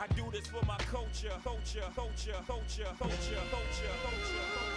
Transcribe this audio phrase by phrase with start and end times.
[0.00, 4.68] I do this for my culture, culture, culture, culture, culture, culture, culture.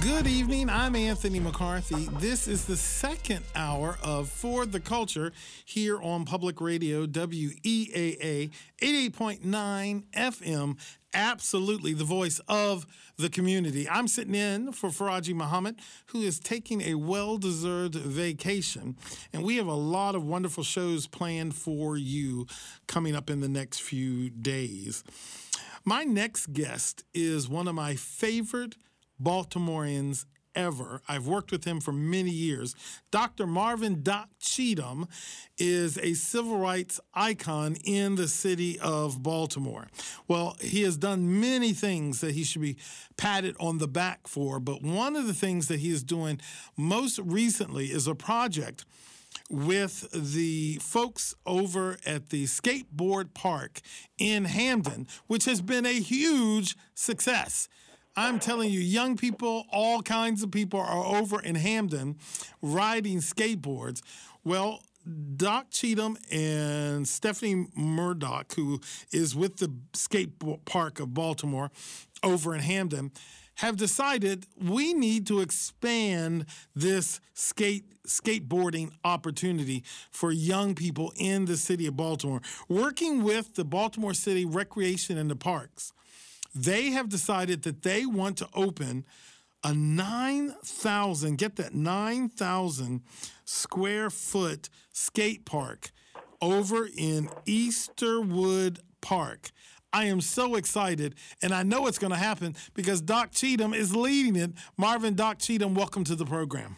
[0.00, 0.70] Good evening.
[0.70, 2.08] I'm Anthony McCarthy.
[2.20, 5.32] This is the second hour of For the Culture
[5.64, 10.76] here on Public Radio WEAA 88.9 FM.
[11.12, 12.86] Absolutely the voice of
[13.16, 13.88] the community.
[13.88, 18.96] I'm sitting in for Faraji Muhammad, who is taking a well deserved vacation.
[19.32, 22.46] And we have a lot of wonderful shows planned for you
[22.86, 25.02] coming up in the next few days.
[25.84, 28.76] My next guest is one of my favorite
[29.20, 31.02] Baltimoreans ever.
[31.08, 32.74] I've worked with him for many years.
[33.10, 33.46] Dr.
[33.46, 35.06] Marvin Doc Cheatham
[35.58, 39.88] is a civil rights icon in the city of Baltimore.
[40.28, 42.76] Well, he has done many things that he should be
[43.16, 46.40] patted on the back for, but one of the things that he is doing
[46.76, 48.84] most recently is a project
[49.48, 53.80] with the folks over at the skateboard park
[54.18, 57.68] in Hampden, which has been a huge success.
[58.16, 62.16] I'm telling you, young people, all kinds of people are over in Hampden
[62.60, 64.02] riding skateboards.
[64.44, 64.82] Well,
[65.36, 68.80] Doc Cheatham and Stephanie Murdoch, who
[69.12, 70.32] is with the skate
[70.64, 71.70] park of Baltimore
[72.22, 73.12] over in Hampden,
[73.56, 81.56] have decided we need to expand this skate skateboarding opportunity for young people in the
[81.56, 85.92] city of Baltimore, working with the Baltimore City Recreation and the Parks
[86.54, 89.04] they have decided that they want to open
[89.62, 93.02] a 9,000, get that, 9,000
[93.44, 95.90] square foot skate park
[96.40, 99.50] over in Easterwood Park.
[99.92, 103.94] I am so excited, and I know it's going to happen because Doc Cheatham is
[103.94, 104.52] leading it.
[104.76, 106.76] Marvin Doc Cheatham, welcome to the program.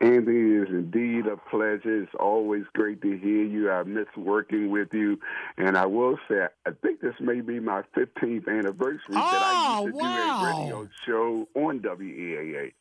[0.00, 2.02] Andy, it is indeed a pleasure.
[2.02, 3.70] It's always great to hear you.
[3.70, 5.18] I miss working with you.
[5.56, 9.82] And I will say, I think this may be my 15th anniversary oh, that I
[9.84, 10.40] used to wow.
[10.40, 12.72] do a radio show on WEAA.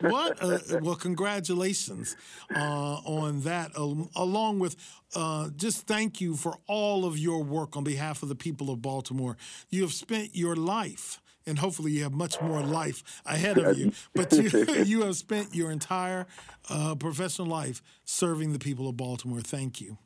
[0.00, 0.42] what?
[0.42, 2.16] Uh, well, congratulations
[2.54, 2.58] uh,
[3.04, 3.72] on that.
[3.76, 4.76] along with
[5.14, 8.80] uh, just thank you for all of your work on behalf of the people of
[8.80, 9.36] Baltimore.
[9.68, 13.92] You have spent your life and hopefully you have much more life ahead of you.
[14.14, 16.26] But you, you have spent your entire
[16.68, 19.40] uh, professional life serving the people of Baltimore.
[19.40, 19.98] Thank you.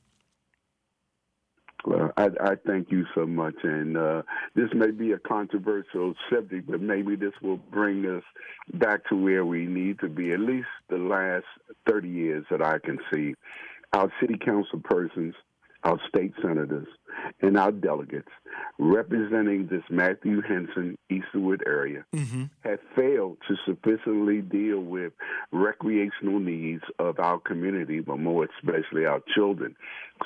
[1.84, 4.22] Well, I, I thank you so much, and uh,
[4.56, 8.25] this may be a controversial subject, but maybe this will bring us
[8.75, 10.32] back to where we need to be.
[10.32, 11.47] At least the last
[11.88, 13.34] thirty years that I can see,
[13.93, 15.34] our city council persons
[15.88, 16.87] our state senators,
[17.41, 18.28] and our delegates
[18.78, 22.44] representing this Matthew Henson Easterwood area mm-hmm.
[22.60, 25.12] have failed to sufficiently deal with
[25.50, 29.75] recreational needs of our community, but more especially our children.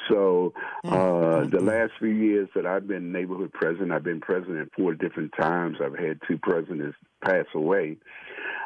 [0.09, 0.53] So,
[0.85, 0.93] mm-hmm.
[0.93, 5.33] uh, the last few years that I've been neighborhood president, I've been president four different
[5.41, 5.79] times.
[5.83, 7.99] I've had two presidents pass away.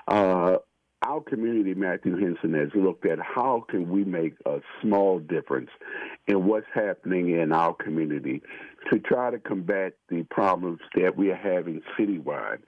[0.08, 0.56] Uh,
[1.06, 5.70] our community, Matthew Henson, has looked at how can we make a small difference
[6.26, 8.42] in what's happening in our community
[8.90, 12.58] to try to combat the problems that we are having citywide.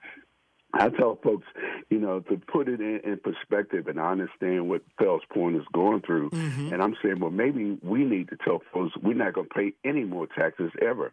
[0.73, 1.47] I tell folks,
[1.89, 5.63] you know, to put it in, in perspective, and I understand what Fells Point is
[5.73, 6.71] going through, mm-hmm.
[6.71, 9.73] and I'm saying, well, maybe we need to tell folks we're not going to pay
[9.83, 11.11] any more taxes ever.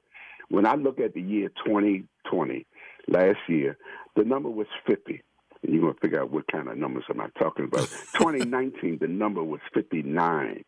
[0.49, 2.67] When I look at the year 2020,
[3.09, 3.79] last year,
[4.15, 5.23] the number was 50
[5.67, 7.81] and you're going to figure out what kind of numbers am I talking about.
[8.15, 10.65] 2019, the number was 59.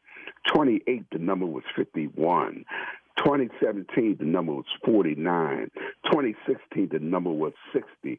[0.52, 2.64] 28, the number was 51.
[3.18, 5.70] 2017, the number was 49.
[6.04, 8.18] 2016, the number was 60.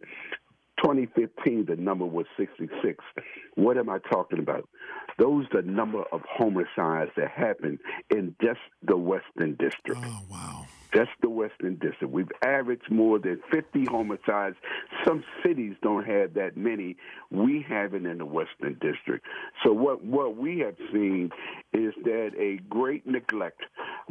[0.78, 3.04] 2015, the number was 66.
[3.56, 4.68] What am I talking about?
[5.18, 7.80] Those are the number of homicides that happened
[8.10, 10.02] in just the Western District.
[10.02, 10.66] Oh, wow.
[10.94, 12.12] Just the Western District.
[12.12, 14.56] We've averaged more than 50 homicides.
[15.06, 16.98] Some cities don't have that many.
[17.30, 19.26] We have it in the Western District.
[19.64, 21.30] So what, what we have seen
[21.74, 23.62] is that a great neglect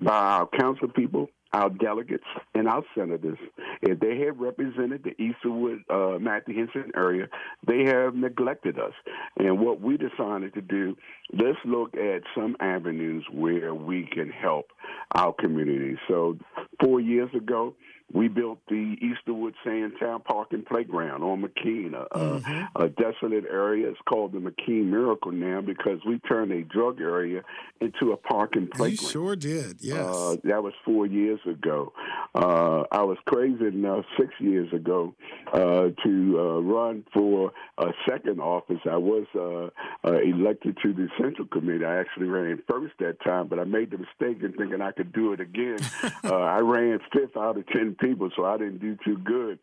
[0.01, 2.25] by our council people, our delegates
[2.55, 3.39] and our senators,
[3.83, 7.29] if they have represented the Easterwood, uh, Matthew Henson area,
[7.67, 8.93] they have neglected us.
[9.39, 10.97] And what we decided to do,
[11.33, 14.67] let's look at some avenues where we can help
[15.15, 15.97] our community.
[16.09, 16.39] So
[16.83, 17.75] four years ago,
[18.13, 22.65] we built the Easterwood Sandtown Park and Playground on McKean, a, mm-hmm.
[22.75, 23.89] a, a, desolate area.
[23.91, 27.43] It's called the McKean Miracle now because we turned a drug area
[27.83, 29.03] into a park and playground.
[29.03, 29.99] You sure did, yes.
[29.99, 31.93] Uh, that was four years ago.
[32.35, 35.15] Uh, I was crazy enough six years ago
[35.53, 38.81] uh, to uh, run for a second office.
[38.91, 41.85] I was uh, uh, elected to the Central Committee.
[41.85, 45.13] I actually ran first that time, but I made the mistake in thinking I could
[45.13, 45.79] do it again.
[46.25, 49.59] I ran fifth out of ten people, so I didn't do too good.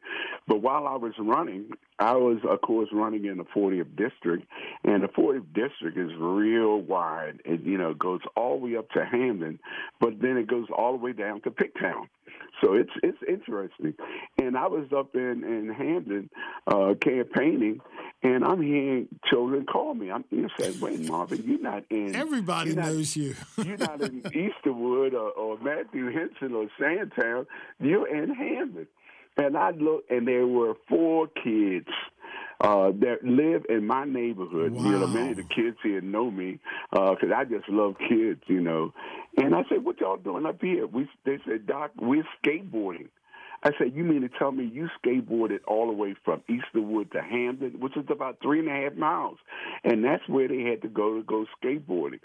[0.48, 4.46] But while I was running, I was, of course, running in the 40th district,
[4.84, 7.42] and the 40th district is real wide.
[7.46, 9.60] It, you know, goes all the way up to Hampden,
[10.00, 12.08] but then it goes all the way down to Pigtown.
[12.64, 13.96] So it's it's interesting.
[14.38, 16.30] And I was up in in Hampden
[16.68, 17.82] uh, campaigning,
[18.24, 20.10] and I'm hearing children call me.
[20.10, 22.16] I'm you saying, "Wait, Marvin, you're not in.
[22.16, 23.36] Everybody you're knows you.
[23.58, 27.46] you're not in Easterwood or, or Matthew Henson or Sandtown.
[27.80, 28.88] You're in Hampden."
[29.38, 31.90] And I looked, and there were four kids
[32.62, 34.72] uh, that live in my neighborhood.
[34.72, 34.84] Wow.
[34.84, 36.60] You know, many of the kids here know me
[36.92, 38.94] because uh, I just love kids, you know.
[39.38, 43.10] And I said, "What y'all doing up here?" We they said, "Doc, we're skateboarding."
[43.66, 47.22] I said, you mean to tell me you skateboarded all the way from Easterwood to
[47.22, 49.40] Hampden, which is about three and a half miles,
[49.84, 52.20] and that's where they had to go to go skateboarding.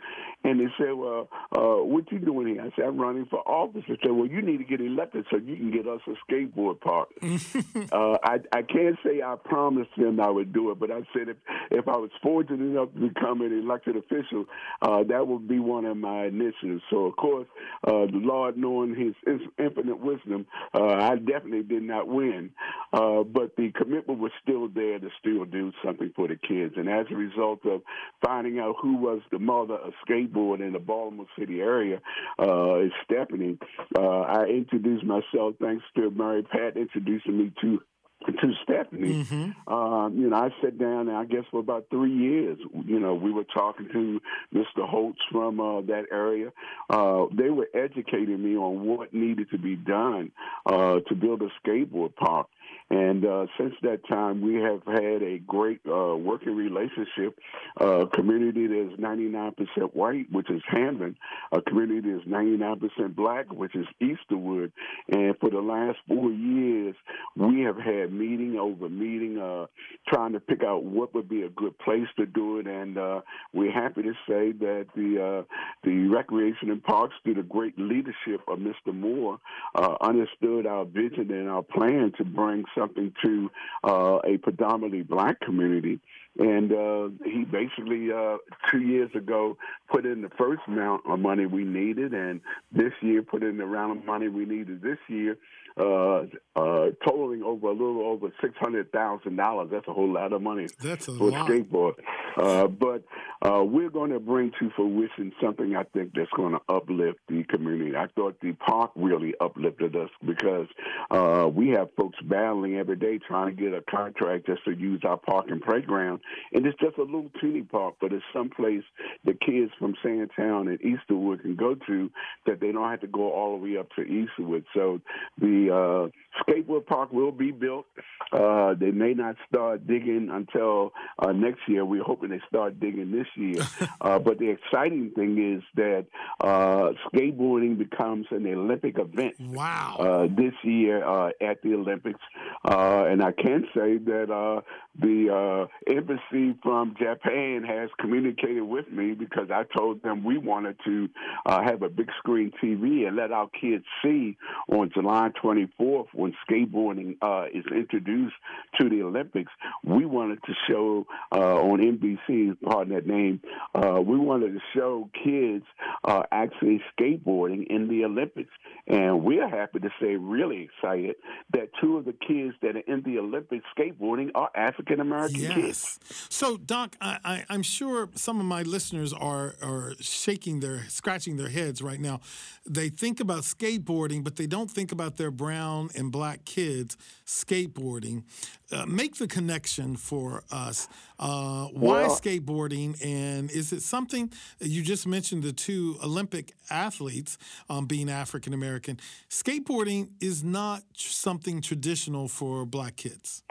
[0.45, 2.61] And they said, well, uh, what you doing here?
[2.61, 3.85] I said, I'm running for office.
[3.89, 6.81] They said, well, you need to get elected so you can get us a skateboard
[6.81, 7.09] park.
[7.23, 11.31] uh, I, I can't say I promised them I would do it, but I said
[11.31, 11.37] if
[11.71, 14.45] if I was fortunate enough to become an elected official,
[14.83, 16.83] uh, that would be one of my initiatives.
[16.91, 17.47] So of course,
[17.87, 19.15] uh, the Lord, knowing His
[19.59, 22.51] infinite wisdom, uh, I definitely did not win,
[22.93, 26.75] uh, but the commitment was still there to still do something for the kids.
[26.77, 27.83] And as a result of
[28.25, 32.01] finding out who was the mother of skateboard in the Baltimore City area,
[32.39, 33.59] uh, is Stephanie,
[33.97, 37.81] uh, I introduced myself thanks to Mary Pat introducing me to
[38.27, 39.25] to Stephanie.
[39.25, 39.73] Mm-hmm.
[39.73, 43.15] Uh, you know, I sat down, and I guess for about three years, you know,
[43.15, 44.21] we were talking to
[44.55, 44.89] Mr.
[44.89, 46.53] Holtz from uh, that area.
[46.89, 50.33] Uh, they were educating me on what needed to be done
[50.67, 52.49] uh, to build a skateboard park.
[52.91, 57.39] And uh, since that time, we have had a great uh, working relationship.
[57.77, 59.55] A community that is 99%
[59.95, 61.17] white, which is Hampden.
[61.53, 64.73] A community that is 99% black, which is Easterwood.
[65.09, 66.97] And for the last four years,
[67.37, 69.67] we have had meeting over meeting, uh,
[70.09, 72.67] trying to pick out what would be a good place to do it.
[72.67, 73.21] And uh,
[73.53, 75.43] we're happy to say that the uh,
[75.85, 78.93] the Recreation and Parks, through the great leadership of Mr.
[78.93, 79.39] Moore,
[79.77, 83.51] uh, understood our vision and our plan to bring something to
[83.85, 86.01] uh, a predominantly black community.
[86.39, 88.39] And uh, he basically, uh,
[88.71, 89.59] two years ago,
[89.91, 92.41] put in the first amount of money we needed, and
[92.73, 95.37] this year put in the amount of money we needed this year
[95.77, 96.23] uh,
[96.57, 99.69] uh, totaling over a little over six hundred thousand dollars.
[99.71, 101.49] That's a whole lot of money That's a for lot.
[101.49, 101.95] a skateboard.
[102.37, 103.05] Uh, but
[103.43, 107.45] uh, we're going to bring to fruition something I think that's going to uplift the
[107.45, 107.97] community.
[107.97, 110.67] I thought the park really uplifted us because
[111.11, 115.01] uh, we have folks battling every day trying to get a contract just to use
[115.05, 116.21] our park and playground,
[116.53, 118.83] and it's just a little teeny park, but it's someplace
[119.25, 122.11] the kids from Sandtown and Easterwood can go to
[122.47, 124.65] that they don't have to go all the way up to Easterwood.
[124.75, 125.01] So
[125.39, 126.09] the uh,
[126.43, 127.87] skateboard park will be built.
[128.33, 131.85] Uh, they may not start digging until uh, next year.
[131.85, 133.63] We're hoping they start digging this year.
[134.01, 136.07] uh, but the exciting thing is that
[136.41, 139.35] uh, skateboarding becomes an Olympic event.
[139.41, 139.97] Wow!
[139.99, 142.21] Uh, this year uh, at the Olympics,
[142.65, 144.63] and I can say that
[145.01, 151.09] the embassy from Japan has communicated with me because I told them we wanted to
[151.47, 154.37] have a big screen TV and let our kids see
[154.69, 158.35] on July 24th when skateboarding uh, is introduced
[158.79, 159.51] to the Olympics,
[159.83, 163.41] we wanted to show uh, on NBC, pardon that name,
[163.75, 165.65] uh, we wanted to show kids
[166.05, 168.51] uh, actually skateboarding in the Olympics.
[168.87, 171.17] And we're happy to say, really excited,
[171.53, 175.55] that two of the kids that are in the Olympics skateboarding are African American yes.
[175.55, 175.99] kids.
[176.29, 181.49] So, Doc, I, am sure some of my listeners are, are shaking their, scratching their
[181.49, 182.21] heads right now.
[182.67, 188.25] They think about skateboarding, but they don't think about their brown and black kids skateboarding.
[188.73, 190.89] Uh, make the connection for us.
[191.19, 197.37] Uh, why well, skateboarding, and is it something you just mentioned the two Olympic athletes
[197.69, 198.99] um, being African American?
[199.29, 203.43] Skateboarding is not something traditional for black kids.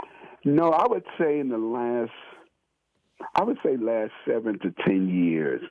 [0.46, 2.12] No, I would say in the last
[3.36, 5.62] I would say last seven to ten years,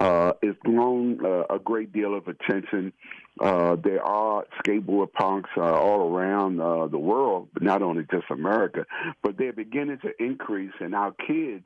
[0.00, 2.92] uh, it's grown uh, a great deal of attention
[3.40, 8.24] Uh, there are skateboard punks uh, all around uh, the world, but not only just
[8.30, 8.86] America,
[9.22, 11.64] but they're beginning to increase, and our kids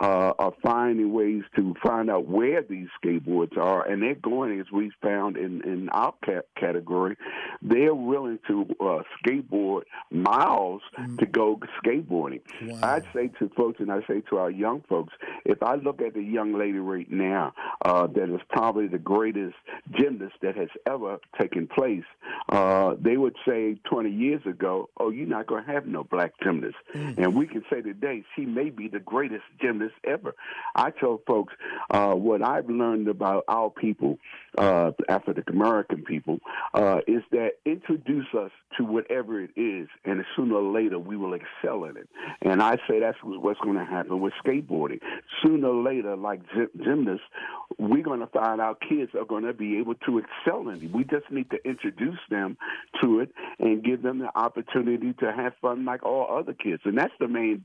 [0.00, 4.66] uh, are finding ways to find out where these skateboards are, and they're going, as
[4.72, 7.16] we found in, in our ca- category,
[7.62, 9.82] they're willing to uh, skateboard
[10.12, 11.18] miles mm.
[11.18, 12.40] to go skateboarding.
[12.62, 12.78] Wow.
[12.82, 16.14] I'd say to folks, and I say to our young folks, if I look at
[16.14, 19.56] the young lady right now uh, that is probably the greatest
[19.90, 21.07] gymnast that has ever
[21.38, 22.04] taken place,
[22.50, 26.32] uh, they would say 20 years ago, oh, you're not going to have no black
[26.42, 26.76] gymnast.
[26.94, 27.18] Mm.
[27.18, 30.34] And we can say today, she may be the greatest gymnast ever.
[30.74, 31.54] I tell folks
[31.90, 34.18] uh, what I've learned about our people,
[34.56, 36.40] uh, African American people,
[36.74, 41.34] uh, is that introduce us to whatever it is, and sooner or later we will
[41.34, 42.08] excel in it.
[42.42, 45.00] And I say that's what's going to happen with skateboarding.
[45.42, 46.40] Sooner or later, like
[46.82, 47.24] gymnasts,
[47.78, 50.92] we're going to find our kids are going to be able to excel in it.
[50.98, 52.56] We just need to introduce them
[53.00, 56.82] to it and give them the opportunity to have fun like all other kids.
[56.84, 57.64] And that's the main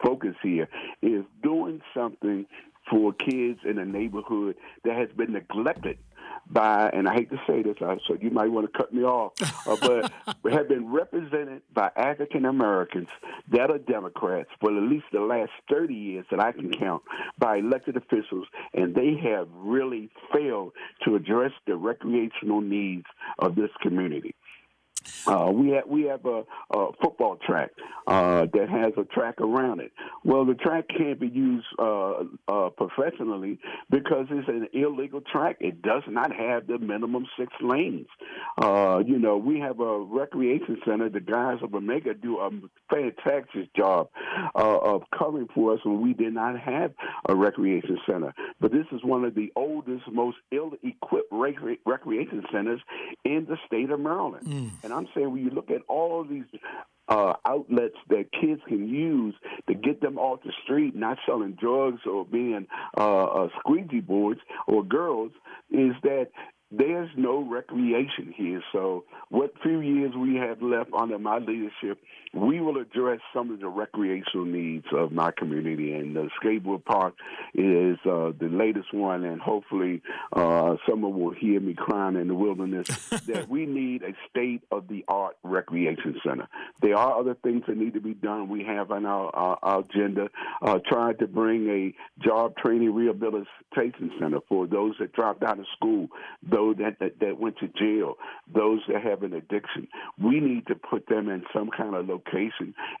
[0.00, 0.68] focus here
[1.02, 2.46] is doing something
[2.90, 5.98] for kids in a neighborhood that has been neglected
[6.50, 9.32] by, and I hate to say this, so you might want to cut me off,
[9.66, 9.76] uh,
[10.42, 13.08] but have been represented by African Americans
[13.50, 17.02] that are Democrats for at least the last 30 years that I can count
[17.38, 20.72] by elected officials, and they have really failed
[21.04, 23.06] to address the recreational needs
[23.38, 24.34] of this community.
[25.26, 27.70] Uh, we have we have a, a football track
[28.06, 29.92] uh, that has a track around it.
[30.24, 33.58] Well, the track can't be used uh, uh, professionally
[33.90, 35.56] because it's an illegal track.
[35.60, 38.06] It does not have the minimum six lanes.
[38.60, 41.08] Uh, you know, we have a recreation center.
[41.08, 42.50] The guys of Omega do a
[42.90, 44.08] fantastic job
[44.54, 46.92] of covering for us when we did not have
[47.28, 48.34] a recreation center.
[48.60, 52.80] But this is one of the oldest, most ill-equipped rec- recreation centers
[53.24, 54.46] in the state of Maryland.
[54.46, 54.70] Mm.
[54.88, 56.46] And I'm saying when you look at all these
[57.08, 59.34] uh, outlets that kids can use
[59.68, 62.66] to get them off the street, not selling drugs or being
[62.96, 65.32] uh, uh, squeegee boards or girls,
[65.70, 66.28] is that
[66.70, 68.62] there's no recreation here.
[68.72, 71.98] So, what few years we have left under my leadership,
[72.32, 75.94] we will address some of the recreational needs of my community.
[75.94, 77.14] And the skateboard park
[77.54, 82.34] is uh, the latest one, and hopefully, uh, someone will hear me crying in the
[82.34, 82.88] wilderness
[83.26, 86.48] that we need a state of the art recreation center.
[86.82, 88.48] There are other things that need to be done.
[88.48, 90.28] We have on our, our, our agenda
[90.62, 95.66] uh, trying to bring a job training rehabilitation center for those that dropped out of
[95.76, 96.08] school
[96.42, 98.14] those that, that, that went to jail,
[98.52, 99.88] those that have an addiction.
[100.22, 102.27] We need to put them in some kind of location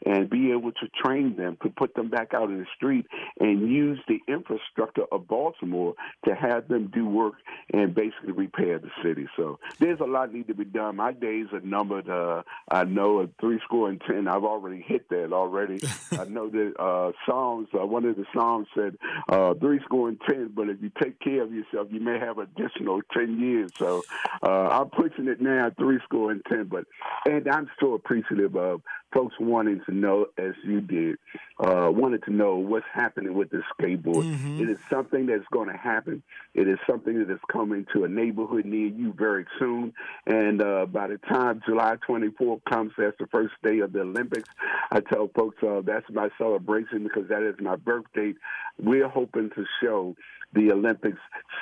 [0.06, 3.06] and be able to train them to put them back out in the street
[3.40, 5.94] and use the infrastructure of Baltimore
[6.24, 7.34] to have them do work
[7.72, 9.26] and basically repair the city.
[9.36, 10.96] So there's a lot need to be done.
[10.96, 12.08] My days are numbered.
[12.08, 15.80] Uh, I know at three score and ten, I've already hit that already.
[16.12, 18.96] I know that uh, Psalms, uh, one of the Psalms said
[19.28, 22.38] uh, three score and ten, but if you take care of yourself, you may have
[22.38, 23.70] additional ten years years.
[23.78, 24.02] So
[24.42, 26.64] uh, I'm pushing it now, three score and ten.
[26.64, 26.84] But
[27.26, 31.18] and I'm so appreciative of folks wanting to know, as you did,
[31.58, 34.24] uh, wanted to know what's happening with the skateboard.
[34.24, 34.62] Mm-hmm.
[34.62, 36.22] It is something that's going to happen.
[36.54, 39.92] It is something that is coming to a neighborhood near you very soon.
[40.26, 44.48] And uh, by the time July 24th comes, that's the first day of the Olympics.
[44.90, 48.34] I tell folks uh, that's my celebration because that is my birthday.
[48.78, 50.16] We're hoping to show
[50.54, 51.18] the Olympics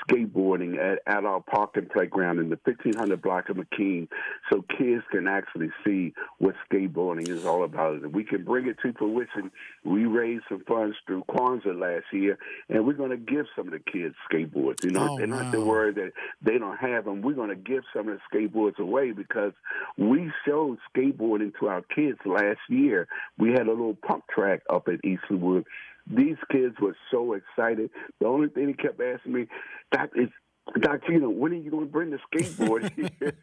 [0.09, 4.09] skateboarding at, at our park and playground in the 1500 block of McKean
[4.51, 7.95] so kids can actually see what skateboarding is all about.
[8.03, 9.51] And we can bring it to fruition.
[9.85, 12.39] We raised some funds through Kwanzaa last year,
[12.69, 14.85] and we're going to give some of the kids skateboards.
[14.85, 15.43] You know, oh, they're wow.
[15.43, 16.13] not to worry that
[16.43, 17.23] they don't have them.
[17.23, 19.53] We're going to give some of the skateboards away because
[19.99, 23.09] we showed skateboarding to our kids last year.
[23.39, 25.65] We had a little pump track up at Eastwood
[26.07, 27.91] these kids were so excited.
[28.21, 29.47] The only thing he kept asking me,
[29.93, 30.29] Doc, is
[30.81, 33.37] Doc Gino, when are you going to bring the skateboard here?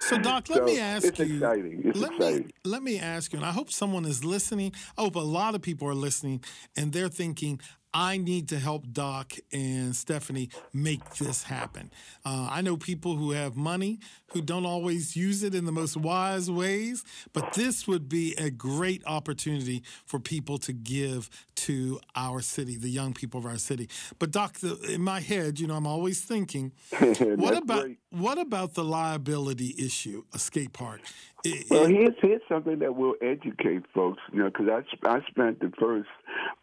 [0.00, 1.36] so, Doc, let so me ask it's you.
[1.36, 1.82] Exciting.
[1.84, 2.46] It's let exciting.
[2.46, 4.72] Me, let me ask you, and I hope someone is listening.
[4.98, 6.44] I hope a lot of people are listening,
[6.76, 7.60] and they're thinking,
[7.94, 11.90] I need to help Doc and Stephanie make this happen.
[12.24, 14.00] Uh, I know people who have money
[14.32, 18.50] who don't always use it in the most wise ways, but this would be a
[18.50, 23.88] great opportunity for people to give to our city, the young people of our city.
[24.18, 27.98] But Doc, the, in my head, you know, I'm always thinking, what about great.
[28.10, 31.00] what about the liability issue, a skate park?
[31.44, 35.60] It, well, here's here's something that will educate folks, you know, because I I spent
[35.60, 36.08] the first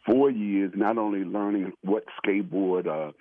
[0.05, 3.11] four years not only learning what skateboard, uh,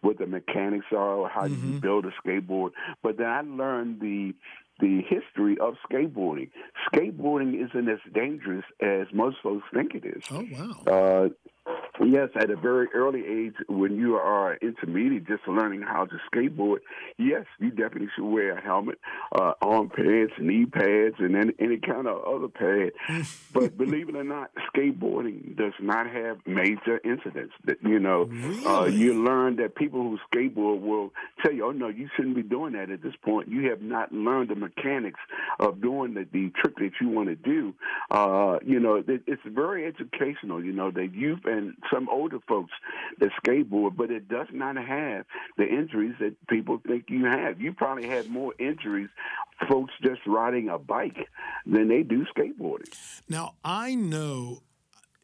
[0.00, 1.74] what the mechanics are, or how mm-hmm.
[1.74, 2.70] you build a skateboard.
[3.02, 4.34] But then I learned the
[4.80, 6.50] the history of skateboarding.
[6.92, 10.24] Skateboarding isn't as dangerous as most folks think it is.
[10.30, 10.92] Oh wow!
[10.92, 11.28] Uh,
[12.02, 16.78] Yes, at a very early age, when you are intermediate, just learning how to skateboard,
[17.18, 18.98] yes, you definitely should wear a helmet,
[19.32, 22.92] uh, arm pads, knee pads, and any, any kind of other pad.
[23.52, 27.54] but believe it or not, skateboarding does not have major incidents.
[27.64, 28.66] That you know, uh, really?
[28.66, 32.42] uh, you learn that people who skateboard will tell you, "Oh no, you shouldn't be
[32.42, 33.48] doing that at this point.
[33.48, 35.20] You have not learned the mechanics
[35.60, 37.72] of doing the, the trick that you want to do."
[38.10, 40.62] Uh, you know, it, it's very educational.
[40.62, 42.72] You know, that youth and some older folks
[43.18, 45.24] that skateboard, but it does not have
[45.56, 47.60] the injuries that people think you have.
[47.60, 49.08] You probably have more injuries,
[49.68, 51.28] folks just riding a bike,
[51.66, 52.92] than they do skateboarding.
[53.28, 54.62] Now, I know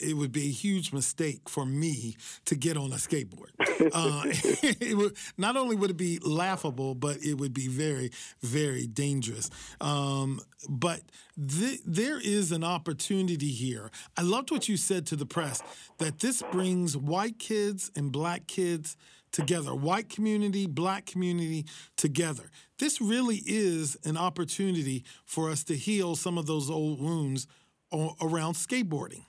[0.00, 2.16] it would be a huge mistake for me
[2.46, 3.50] to get on a skateboard.
[3.94, 8.10] Uh, it would, not only would it be laughable, but it would be very,
[8.42, 9.48] very dangerous.
[9.80, 10.38] Um,
[10.68, 11.00] but
[11.48, 13.90] th- there is an opportunity here.
[14.18, 15.62] I loved what you said to the press
[15.96, 18.98] that this brings white kids and black kids
[19.32, 21.64] together, white community, black community
[21.96, 22.50] together.
[22.78, 27.46] This really is an opportunity for us to heal some of those old wounds
[27.92, 29.24] around skateboarding.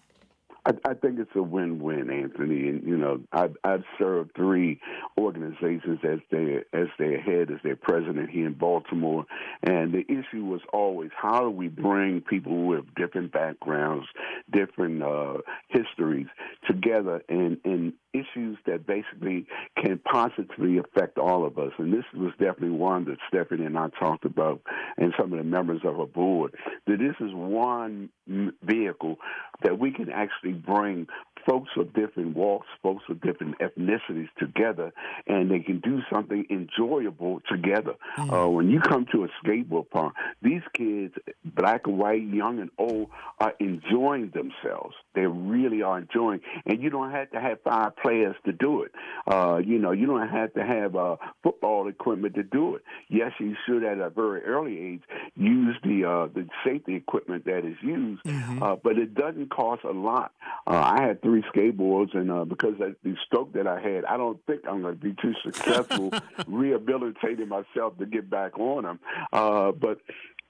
[0.66, 2.70] I, I think it's a win-win, Anthony.
[2.70, 4.80] And you know, I've, I've served three
[5.18, 9.26] organizations as their as their head, as their president here in Baltimore,
[9.64, 14.06] and the issue was always how do we bring people with different backgrounds,
[14.52, 15.38] different uh,
[15.70, 16.28] histories
[16.68, 19.46] together, and and issues that basically
[19.78, 21.72] can positively affect all of us.
[21.78, 24.62] And this was definitely one that Stephanie and I talked about,
[24.98, 26.56] and some of the members of our board,
[26.88, 29.18] that this is one vehicle
[29.64, 31.08] that we can actually bring
[31.48, 34.92] folks of different walks, folks of different ethnicities together,
[35.28, 37.96] and they can do something enjoyable together.
[38.18, 38.34] Mm-hmm.
[38.34, 42.70] Uh, when you come to a skateboard park, these kids, black and white, young and
[42.78, 44.96] old, are enjoying themselves.
[45.16, 48.92] They really are enjoying, and you don't have to have five players to do it.
[49.28, 52.84] Uh, you know, you don't have to have uh, football equipment to do it.
[53.10, 55.04] Yes, you should at a very early age
[55.36, 58.64] use the uh, the safety equipment that is used, mm-hmm.
[58.64, 60.34] uh, but it doesn't cost a lot.
[60.68, 64.18] Uh, I had three skateboards, and uh, because of the stroke that I had, I
[64.18, 66.12] don't think I'm going to be too successful
[66.48, 69.00] rehabilitating myself to get back on them.
[69.32, 70.00] Uh, but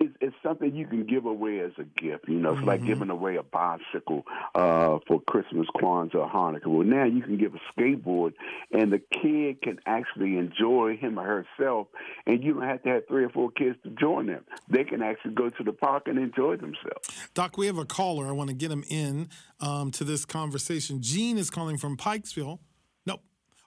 [0.01, 2.27] it's, it's something you can give away as a gift.
[2.27, 2.67] You know, it's mm-hmm.
[2.67, 6.67] like giving away a bicycle uh, for Christmas, Kwanzaa, or Hanukkah.
[6.67, 8.33] Well, now you can give a skateboard,
[8.71, 11.87] and the kid can actually enjoy him or herself,
[12.25, 14.43] and you don't have to have three or four kids to join them.
[14.67, 17.07] They can actually go to the park and enjoy themselves.
[17.33, 18.27] Doc, we have a caller.
[18.27, 21.01] I want to get him in um, to this conversation.
[21.01, 22.59] Gene is calling from Pikesville.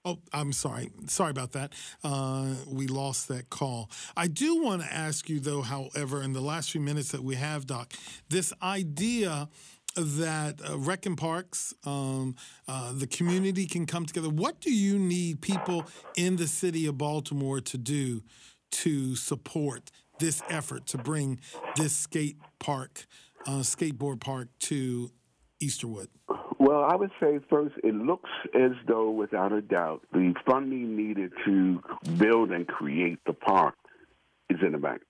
[0.07, 0.90] Oh, I'm sorry.
[1.07, 1.73] Sorry about that.
[2.03, 3.90] Uh, we lost that call.
[4.17, 7.37] I do want to ask you, though, however, in the last few minutes that we
[7.37, 7.95] have, Doc,
[8.29, 9.49] this idea
[9.97, 12.37] that uh, rec and parks, um,
[12.69, 14.29] uh, the community can come together.
[14.29, 15.87] What do you need people
[16.17, 18.23] in the city of Baltimore to do
[18.73, 21.40] to support this effort to bring
[21.77, 23.07] this skate park,
[23.47, 25.11] uh, skateboard park to
[25.62, 26.09] Easterwood?
[26.64, 31.33] Well, I would say first, it looks as though, without a doubt, the funding needed
[31.44, 31.83] to
[32.16, 33.74] build and create the park
[34.48, 35.03] is in the bank.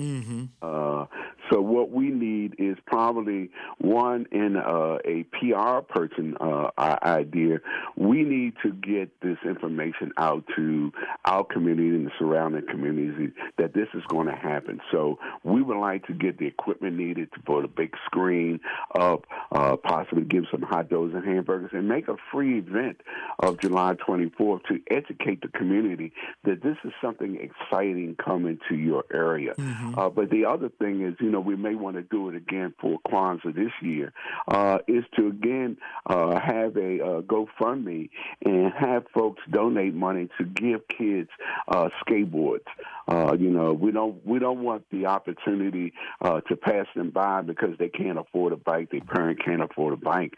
[0.00, 0.44] Mm-hmm.
[0.62, 1.06] Uh,
[1.52, 7.58] so what we need is probably one in uh, a PR person uh, idea.
[7.96, 10.92] We need to get this information out to
[11.24, 14.80] our community and the surrounding communities that this is going to happen.
[14.92, 18.60] So we would like to get the equipment needed to put a big screen
[18.94, 23.00] up, uh, possibly give some hot dogs and hamburgers, and make a free event
[23.40, 26.12] of July 24th to educate the community
[26.44, 29.54] that this is something exciting coming to your area.
[29.54, 29.98] Mm-hmm.
[29.98, 32.74] Uh, but the other thing is, you know, we may want to do it again
[32.80, 34.12] for Kwanzaa this year,
[34.48, 35.76] uh, is to again
[36.06, 38.10] uh, have a uh, GoFundMe
[38.44, 41.30] and have folks donate money to give kids
[41.68, 42.66] uh, skateboards.
[43.08, 47.42] Uh, you know, we don't we don't want the opportunity uh, to pass them by
[47.42, 50.34] because they can't afford a bike, their parent can't afford a bike.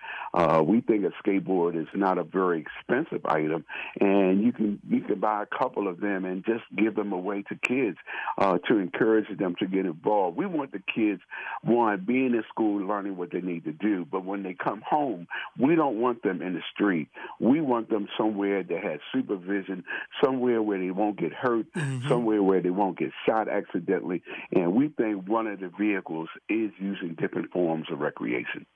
[0.62, 3.64] We think a skateboard is not a very expensive item,
[4.00, 7.42] and you can you can buy a couple of them and just give them away
[7.42, 7.98] to kids
[8.40, 10.36] to encourage them to get involved.
[10.36, 11.20] We want the kids
[11.62, 15.26] one being in school, learning what they need to do, but when they come home,
[15.58, 17.08] we don't want them in the street.
[17.40, 19.84] We want them somewhere that has supervision,
[20.22, 22.08] somewhere where they won't get hurt, mm-hmm.
[22.08, 24.22] somewhere where they won't get shot accidentally.
[24.52, 28.66] And we think one of the vehicles is using different forms of recreation.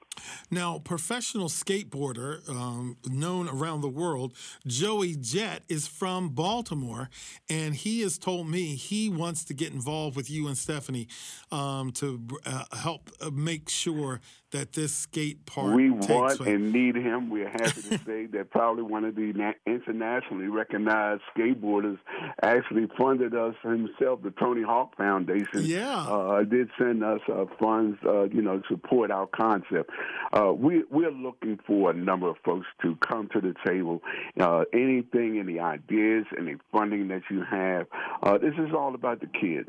[0.50, 4.34] Now, professional skateboarder um, known around the world,
[4.66, 7.10] Joey Jett, is from Baltimore,
[7.48, 11.08] and he has told me he wants to get involved with you and Stephanie
[11.50, 14.20] um, to uh, help uh, make sure
[14.56, 16.48] that this skate park we takes want place.
[16.48, 17.30] and need him.
[17.30, 19.32] We're happy to say that probably one of the
[19.66, 21.98] internationally recognized skateboarders
[22.42, 24.22] actually funded us himself.
[24.22, 25.98] The Tony Hawk Foundation, Yeah.
[26.08, 29.90] uh, did send us uh, funds, uh, you know, to support our concept.
[30.32, 34.02] Uh, we we're looking for a number of folks to come to the table.
[34.40, 37.86] Uh, anything, any ideas, any funding that you have.
[38.22, 39.68] Uh, this is all about the kids.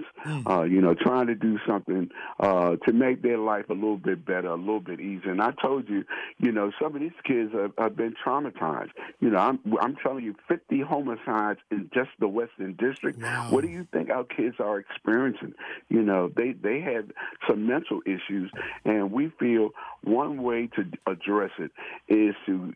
[0.50, 4.26] Uh, you know, trying to do something uh, to make their life a little bit
[4.26, 5.32] better, a little bit easier.
[5.32, 6.04] And I told you,
[6.38, 8.92] you know, some of these kids have, have been traumatized.
[9.20, 13.20] You know, I'm I'm telling you, 50 homicides in just the Western District.
[13.20, 13.48] Wow.
[13.50, 15.54] What do you think our kids are experiencing?
[15.90, 17.10] You know, they they have
[17.48, 18.52] some mental issues,
[18.86, 19.70] and we feel
[20.04, 21.72] one way to address it
[22.08, 22.74] is to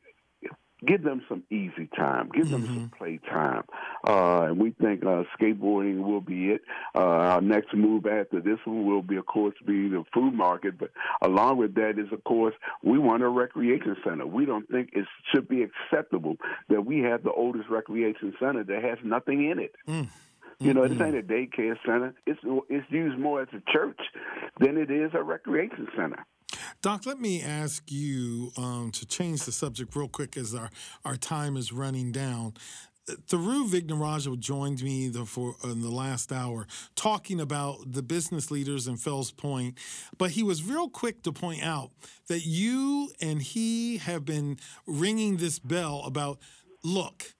[0.85, 3.63] give them some easy time, give them some play time.
[4.07, 6.61] Uh, and we think uh, skateboarding will be it.
[6.95, 10.77] Uh, our next move after this one will be, of course, be the food market.
[10.77, 10.91] But
[11.21, 14.25] along with that is, of course, we want a recreation center.
[14.25, 16.37] We don't think it should be acceptable
[16.69, 19.75] that we have the oldest recreation center that has nothing in it.
[20.59, 22.13] You know, this ain't a daycare center.
[22.27, 22.39] It's
[22.69, 23.99] it's used more as a church
[24.59, 26.23] than it is a recreation center.
[26.81, 30.69] Doc, let me ask you um, to change the subject real quick as our,
[31.05, 32.53] our time is running down.
[33.07, 38.87] Thiru Vignarajah joined me the, for in the last hour talking about the business leaders
[38.87, 39.77] in Fells Point,
[40.17, 41.91] but he was real quick to point out
[42.27, 46.39] that you and he have been ringing this bell about
[46.83, 47.33] look,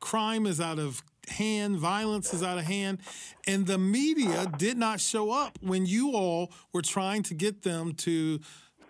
[0.00, 2.98] crime is out of hand, violence is out of hand,
[3.46, 7.94] and the media did not show up when you all were trying to get them
[7.94, 8.40] to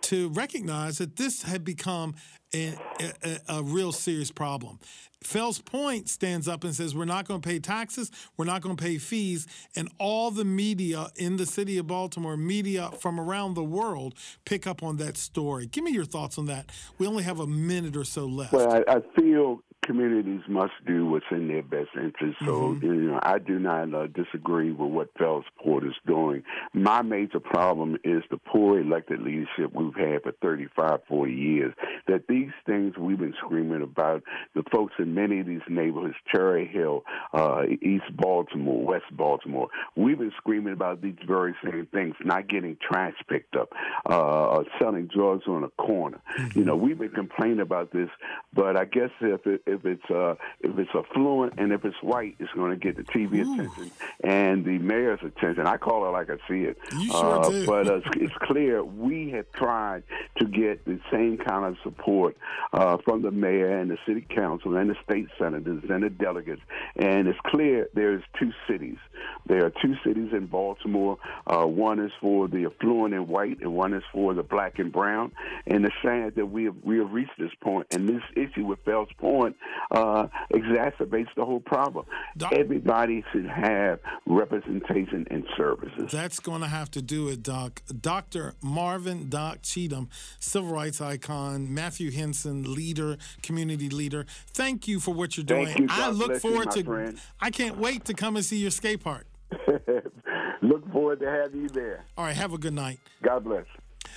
[0.03, 2.15] to recognize that this had become
[2.53, 2.75] a,
[3.23, 4.79] a, a real serious problem.
[5.23, 8.75] Fells Point stands up and says, We're not going to pay taxes, we're not going
[8.75, 9.47] to pay fees.
[9.75, 14.67] And all the media in the city of Baltimore, media from around the world, pick
[14.67, 15.65] up on that story.
[15.67, 16.69] Give me your thoughts on that.
[16.97, 18.53] We only have a minute or so left.
[18.53, 22.37] Well, I, I feel communities must do what's in their best interest.
[22.43, 26.43] So, you know, I do not uh, disagree with what Fells Point is doing.
[26.73, 31.73] My major problem is the poor elected leadership we've had for 35, 40 years.
[32.07, 34.23] That these things we've been screaming about,
[34.55, 40.17] the folks in many of these neighborhoods, Cherry Hill, uh, East Baltimore, West Baltimore, we've
[40.17, 43.69] been screaming about these very same things, not getting trash picked up,
[44.09, 46.19] uh, or selling drugs on a corner.
[46.55, 48.09] You know, we've been complaining about this,
[48.53, 52.35] but I guess if it, if it's uh, if it's affluent and if it's white,
[52.39, 53.91] it's going to get the TV attention
[54.23, 55.67] and the mayor's attention.
[55.67, 56.77] I call it like I see it.
[56.93, 57.65] You sure uh, do.
[57.65, 60.03] But uh, it's clear we have tried
[60.37, 62.37] to get the same kind of support
[62.71, 66.61] uh, from the mayor and the city council and the state senators and the delegates.
[66.95, 68.97] And it's clear there's two cities.
[69.45, 71.17] There are two cities in Baltimore.
[71.45, 74.91] Uh, one is for the affluent and white, and one is for the black and
[74.91, 75.31] brown.
[75.67, 78.79] And it's sad that we have we have reached this point, and this issue with
[78.85, 79.55] Fells Point
[79.91, 82.05] uh, exacerbates the whole problem.
[82.37, 86.11] Doc- Everybody should have representation and services.
[86.11, 87.81] That's going to have to do it, Doc.
[88.01, 88.55] Dr.
[88.61, 94.25] Marvin Doc Cheatham, civil rights icon, Matthew Henson, leader, community leader.
[94.47, 95.75] Thank you for what you're doing.
[95.77, 95.87] You.
[95.89, 96.83] I look you, forward my to.
[96.83, 97.19] friend.
[97.39, 99.25] I can't wait to come and see your skate park.
[100.61, 102.05] Look forward to having you there.
[102.17, 103.65] All right, have a good night, God bless.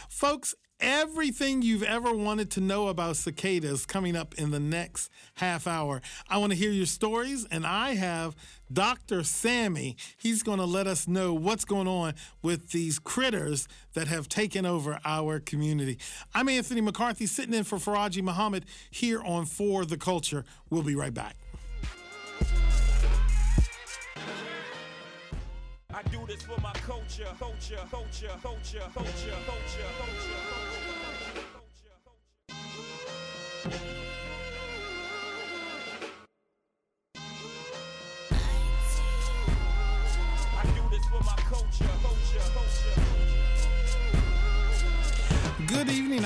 [0.08, 5.66] folks everything you've ever wanted to know about cicadas coming up in the next half
[5.66, 6.02] hour.
[6.28, 8.36] I want to hear your stories, and I have
[8.72, 9.22] Dr.
[9.24, 9.96] Sammy.
[10.16, 14.66] He's going to let us know what's going on with these critters that have taken
[14.66, 15.98] over our community.
[16.34, 20.44] I'm Anthony McCarthy, sitting in for Faraji Muhammad here on For the Culture.
[20.70, 21.36] We'll be right back.
[25.96, 30.65] I do this for my culture, culture, culture, culture, culture, culture, culture.
[33.64, 33.68] I
[40.74, 42.15] do this for my culture.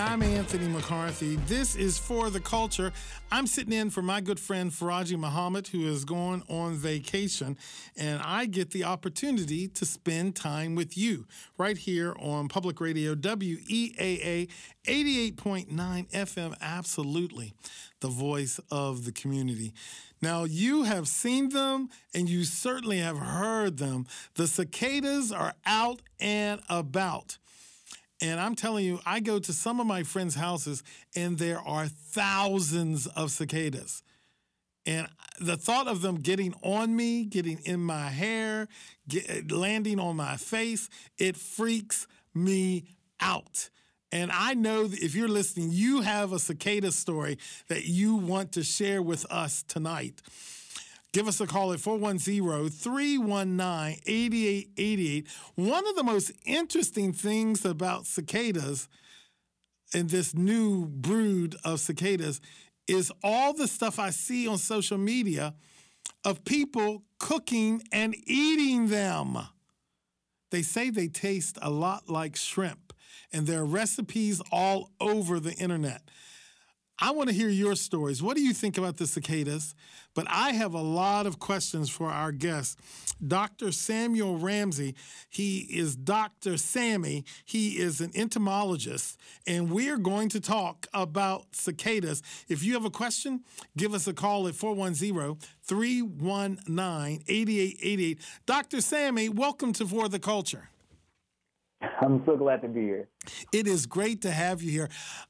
[0.00, 0.12] Evening.
[0.12, 1.36] I'm Anthony McCarthy.
[1.46, 2.92] This is For the Culture.
[3.30, 7.58] I'm sitting in for my good friend Faraji Muhammad, who is going on vacation,
[7.96, 11.26] and I get the opportunity to spend time with you
[11.58, 14.48] right here on Public Radio WEAA
[14.86, 16.54] 88.9 FM.
[16.60, 17.52] Absolutely,
[18.00, 19.74] the voice of the community.
[20.22, 24.06] Now, you have seen them and you certainly have heard them.
[24.34, 27.38] The cicadas are out and about.
[28.20, 30.82] And I'm telling you, I go to some of my friends' houses
[31.16, 34.02] and there are thousands of cicadas.
[34.86, 35.08] And
[35.40, 38.68] the thought of them getting on me, getting in my hair,
[39.08, 42.84] get, landing on my face, it freaks me
[43.20, 43.70] out.
[44.12, 48.52] And I know that if you're listening, you have a cicada story that you want
[48.52, 50.20] to share with us tonight.
[51.12, 55.26] Give us a call at 410 319 8888.
[55.56, 58.88] One of the most interesting things about cicadas
[59.92, 62.40] and this new brood of cicadas
[62.86, 65.54] is all the stuff I see on social media
[66.24, 69.38] of people cooking and eating them.
[70.50, 72.92] They say they taste a lot like shrimp,
[73.32, 76.02] and there are recipes all over the internet.
[77.02, 78.22] I want to hear your stories.
[78.22, 79.74] What do you think about the cicadas?
[80.14, 82.78] But I have a lot of questions for our guest,
[83.26, 83.72] Dr.
[83.72, 84.94] Samuel Ramsey.
[85.30, 86.58] He is Dr.
[86.58, 87.24] Sammy.
[87.46, 92.22] He is an entomologist, and we're going to talk about cicadas.
[92.48, 93.44] If you have a question,
[93.78, 98.18] give us a call at 410 319 8888.
[98.44, 98.80] Dr.
[98.82, 100.68] Sammy, welcome to For the Culture.
[102.00, 103.08] I'm so glad to be here.
[103.52, 104.88] It is great to have you here.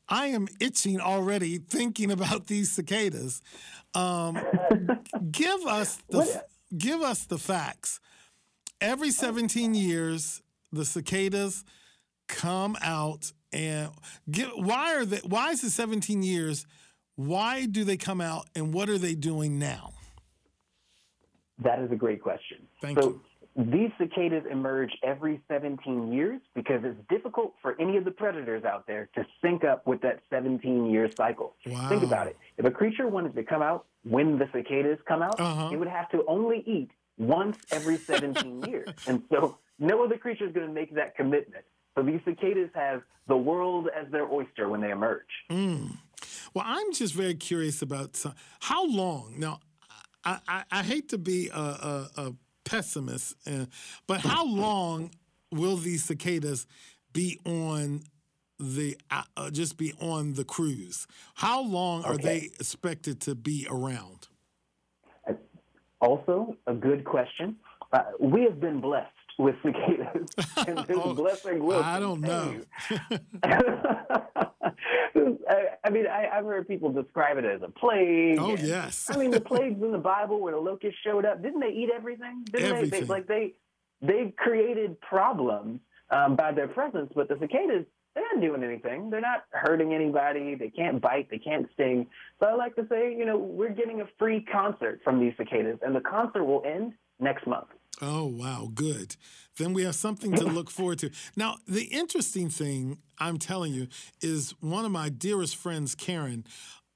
[0.09, 3.42] I am itching already thinking about these cicadas.
[3.94, 4.38] Um,
[5.30, 6.44] give us the
[6.76, 8.00] give us the facts.
[8.80, 11.64] Every 17 years, the cicadas
[12.28, 13.90] come out and
[14.30, 16.66] give, why are they, why is it 17 years?
[17.16, 19.92] Why do they come out and what are they doing now?
[21.62, 22.66] That is a great question.
[22.80, 23.20] Thank so, you.
[23.66, 28.87] These cicadas emerge every 17 years because it's difficult for any of the predators out
[28.87, 31.55] there to sync up with that 17 year cycle.
[31.66, 31.88] Wow.
[31.88, 32.37] Think about it.
[32.57, 35.70] If a creature wanted to come out when the cicadas come out, Uh-huh.
[35.73, 38.88] it would have to only eat once every 17 years.
[39.07, 41.64] And so no other creature is going to make that commitment.
[41.96, 45.27] So these cicadas have the world as their oyster when they emerge.
[45.51, 49.35] Well, I'm just very curious about some, how long.
[49.38, 49.61] Now,
[50.25, 52.33] I, I, I hate to be a, a, a
[52.70, 53.66] pessimist, uh,
[54.06, 55.11] but how long
[55.50, 56.66] will these cicadas
[57.12, 58.02] be on
[58.59, 61.06] the uh, uh, just be on the cruise?
[61.35, 64.28] How long are they expected to be around?
[66.00, 67.56] Also, a good question.
[67.92, 70.28] Uh, we have been blessed with cicadas,
[70.66, 71.83] and this Oh, blessing will.
[71.83, 72.61] I don't know.
[73.42, 73.61] I,
[75.82, 78.38] I mean, I, I've heard people describe it as a plague.
[78.38, 79.08] Oh, and- yes.
[79.10, 81.90] I mean, the plagues in the Bible where the locusts showed up, didn't they eat
[81.94, 82.44] everything?
[82.44, 83.00] Didn't They, Everything.
[83.02, 83.54] they, like they,
[84.02, 87.86] they created problems um, by their presence, but the cicadas.
[88.12, 89.08] They're not doing anything.
[89.08, 90.56] They're not hurting anybody.
[90.56, 91.30] They can't bite.
[91.30, 92.08] They can't sting.
[92.40, 95.78] So I like to say, you know, we're getting a free concert from these cicadas,
[95.82, 97.68] and the concert will end next month.
[98.03, 99.16] Oh, wow, good.
[99.59, 101.11] Then we have something to look forward to.
[101.37, 103.88] Now, the interesting thing I'm telling you
[104.22, 106.44] is one of my dearest friends, Karen,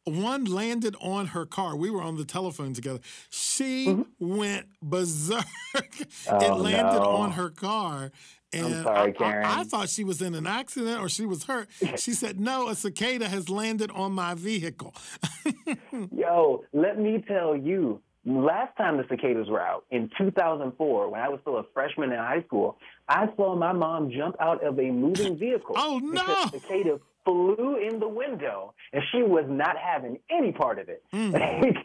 [0.04, 1.76] one landed on her car.
[1.76, 3.00] We were on the telephone together.
[3.30, 4.37] She mm-hmm.
[4.38, 5.44] went berserk.
[5.74, 7.11] it Oh, landed no.
[7.11, 8.11] on her car.
[8.52, 11.68] And sorry, I- I, I thought she was in an accident or she was hurt.
[11.96, 14.94] She said, No, a cicada has landed on my vehicle.
[16.12, 21.28] Yo, let me tell you, last time the cicadas were out in 2004, when I
[21.28, 24.90] was still a freshman in high school, I saw my mom jump out of a
[24.90, 25.74] moving vehicle.
[25.76, 26.12] Oh, no.
[26.12, 30.88] Because the cicada flew in the window, and she was not having any part of
[30.88, 31.02] it.
[31.12, 31.76] Like,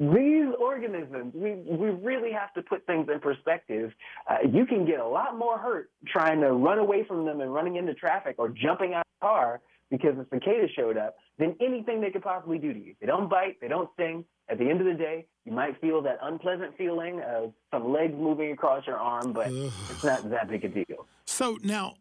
[0.00, 3.92] these organisms, we, we really have to put things in perspective.
[4.28, 7.54] Uh, you can get a lot more hurt trying to run away from them and
[7.54, 11.54] running into traffic or jumping out of the car because the cicada showed up than
[11.60, 12.94] anything they could possibly do to you.
[13.00, 14.24] They don't bite, they don't sting.
[14.48, 18.14] At the end of the day, you might feel that unpleasant feeling of some legs
[18.14, 21.06] moving across your arm, but it's not that big a deal.
[21.24, 21.94] So now,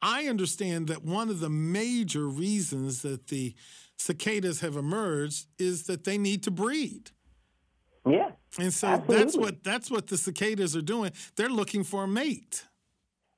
[0.00, 3.54] I understand that one of the major reasons that the
[3.96, 7.10] cicadas have emerged is that they need to breed.
[8.08, 8.30] Yeah.
[8.58, 11.12] And so that's what that's what the cicadas are doing.
[11.36, 12.66] They're looking for a mate.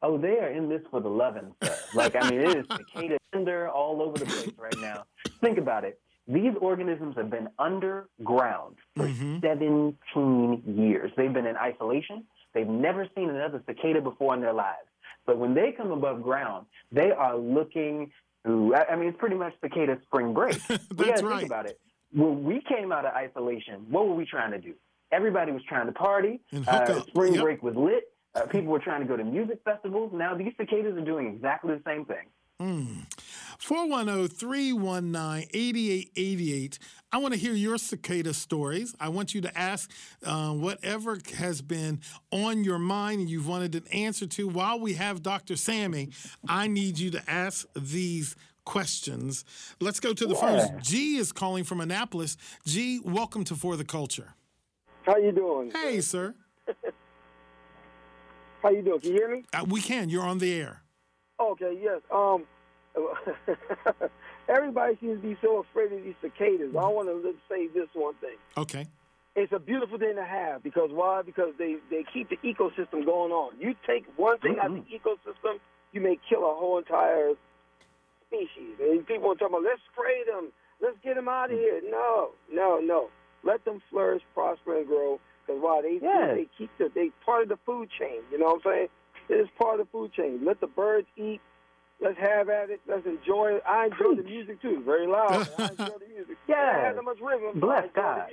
[0.03, 1.77] Oh, they are in this for the loving, sir.
[1.95, 5.05] Like, I mean, it is cicada Tinder all over the place right now.
[5.41, 5.99] Think about it.
[6.27, 9.07] These organisms have been underground for
[9.43, 11.13] 17 years.
[11.17, 12.25] They've been in isolation.
[12.55, 14.89] They've never seen another cicada before in their lives.
[15.27, 18.11] But when they come above ground, they are looking
[18.47, 20.57] to, I mean, it's pretty much cicada spring break.
[20.69, 21.39] we That's gotta right.
[21.41, 21.79] think about it.
[22.13, 24.75] When we came out of isolation, what were we trying to do?
[25.13, 26.41] Everybody was trying to party.
[26.67, 27.43] Uh, spring Yep.
[27.43, 28.05] break was lit.
[28.35, 30.13] Uh, people were trying to go to music festivals.
[30.15, 32.27] Now these cicadas are doing exactly the same thing.
[33.59, 36.79] 410 319 8888.
[37.13, 38.95] I want to hear your cicada stories.
[38.99, 39.91] I want you to ask
[40.25, 44.49] uh, whatever has been on your mind and you've wanted an answer to.
[44.49, 45.57] While we have Dr.
[45.57, 46.11] Sammy,
[46.49, 49.45] I need you to ask these questions.
[49.81, 50.73] Let's go to the first.
[50.81, 52.37] G is calling from Annapolis.
[52.67, 54.35] G, welcome to For the Culture.
[55.03, 55.71] How you doing?
[55.71, 56.35] Hey, sir.
[58.63, 59.01] How you doing?
[59.01, 59.45] Can you hear me?
[59.53, 60.09] Uh, we can.
[60.09, 60.81] You're on the air.
[61.39, 62.01] Okay, yes.
[62.11, 62.45] Um,
[64.49, 66.71] everybody seems to be so afraid of these cicadas.
[66.79, 68.37] I want to say this one thing.
[68.57, 68.87] Okay.
[69.37, 71.23] It's a beautiful thing to have because why?
[71.23, 73.59] Because they they keep the ecosystem going on.
[73.59, 75.09] You take one thing out of the mm-hmm.
[75.09, 75.59] ecosystem,
[75.93, 77.33] you may kill a whole entire
[78.29, 78.79] species.
[78.81, 81.61] And people want to talk about let's spray them, let's get them out of mm.
[81.61, 81.81] here.
[81.91, 83.11] No, no, no.
[83.43, 85.21] Let them flourish, prosper, and grow.
[85.47, 85.83] Because why?
[85.83, 86.35] They Yes.
[86.35, 88.23] they keep the they part of the food chain.
[88.31, 88.89] You know what I'm saying?
[89.29, 90.45] It is part of the food chain.
[90.45, 91.41] Let the birds eat.
[92.01, 92.81] Let's have at it.
[92.87, 93.63] Let's enjoy it.
[93.67, 94.83] I enjoy the music too.
[94.85, 95.49] Very loud.
[95.59, 96.37] I enjoy the music.
[96.49, 96.73] yeah.
[96.83, 97.61] I have that much rhythm.
[97.61, 98.29] but I Bless enjoy God.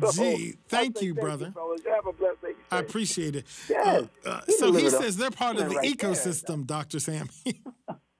[0.00, 0.36] The music.
[0.38, 1.50] Gee, thank you, brother.
[1.54, 1.80] fellas.
[1.88, 2.52] Have a blessed day.
[2.70, 3.44] I appreciate it.
[3.68, 4.04] Yes.
[4.24, 6.10] Uh, uh, You so he delivered a says they're part of the right there.
[6.10, 7.00] ecosystem, Dr.
[7.00, 7.28] Sammy.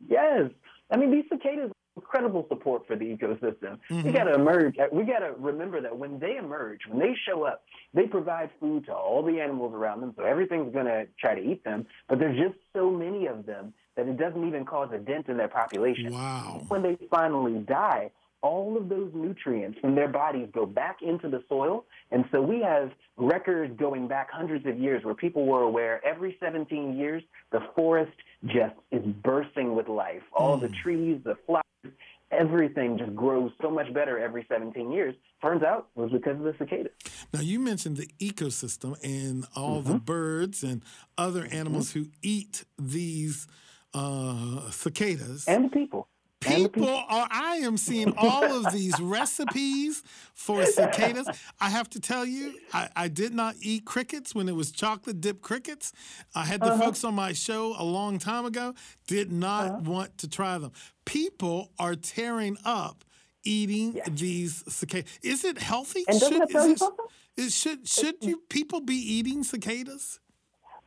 [0.08, 0.50] Yes.
[0.90, 3.78] I mean, these cicadas are incredible support for the ecosystem.
[3.90, 4.02] Mm-hmm.
[4.02, 4.76] We got to emerge.
[4.92, 7.62] We got to remember that when they emerge, when they show up,
[7.94, 10.12] they provide food to all the animals around them.
[10.16, 11.86] So everything's going to try to eat them.
[12.08, 15.36] But there's just so many of them that it doesn't even cause a dent in
[15.36, 16.12] their population.
[16.12, 16.64] wow.
[16.68, 18.10] When they finally die,
[18.42, 21.84] all of those nutrients from their bodies go back into the soil.
[22.10, 26.36] And so we have records going back hundreds of years where people were aware every
[26.40, 28.12] 17 years, the forest
[28.46, 30.22] just is bursting with life.
[30.32, 30.74] All the hmm.
[30.82, 31.62] trees, the flowers,
[32.32, 35.14] everything just grows so much better every 17 years.
[35.40, 36.92] Turns out it was because of the cicadas.
[37.32, 40.04] Now, you mentioned the ecosystem and all the mm-hmm.
[40.04, 40.82] birds and
[41.16, 42.00] other animals mm-hmm.
[42.00, 43.46] who eat these
[43.94, 45.46] uh, cicadas.
[45.46, 46.08] And the people.
[46.40, 50.02] The People are, I am seeing all of these recipes
[50.34, 51.28] for cicadas.
[51.60, 55.20] I have to tell you, I, I did not eat crickets when it was chocolate
[55.20, 55.92] dipped crickets.
[56.34, 58.74] I had the folks on my show a long time ago,
[59.06, 60.72] did not want to try them.
[61.04, 63.04] People are tearing up
[63.44, 65.10] eating these cicadas.
[65.22, 66.04] Is it healthy?
[66.08, 66.90] And doesn't it is it-
[67.36, 70.18] is- should should you people be eating cicadas?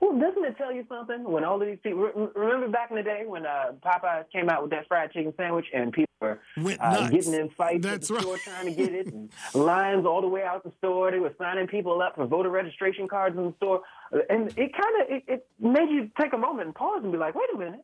[0.01, 3.03] Well, doesn't it tell you something when all of these people remember back in the
[3.03, 6.39] day when uh, Popeyes came out with that fried chicken sandwich and people were
[6.79, 8.23] uh, getting in fights That's at the right.
[8.23, 11.11] store trying to get it, and lines all the way out the store.
[11.11, 13.81] They were signing people up for voter registration cards in the store,
[14.29, 17.17] and it kind of it, it made you take a moment and pause and be
[17.17, 17.83] like, wait a minute,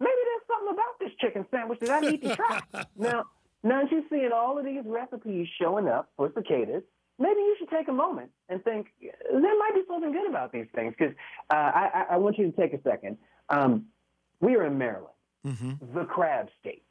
[0.00, 2.60] maybe there's something about this chicken sandwich that I need to try.
[2.96, 3.24] now,
[3.62, 6.82] now that you're seeing all of these recipes showing up for cicadas,
[7.18, 10.66] maybe you should take a moment and think there might be something good about these
[10.74, 10.94] things.
[10.98, 11.14] Because
[11.50, 13.18] uh, I, I- want you to take a second.
[13.48, 13.86] Um,
[14.40, 16.82] we are in Maryland, the crab state.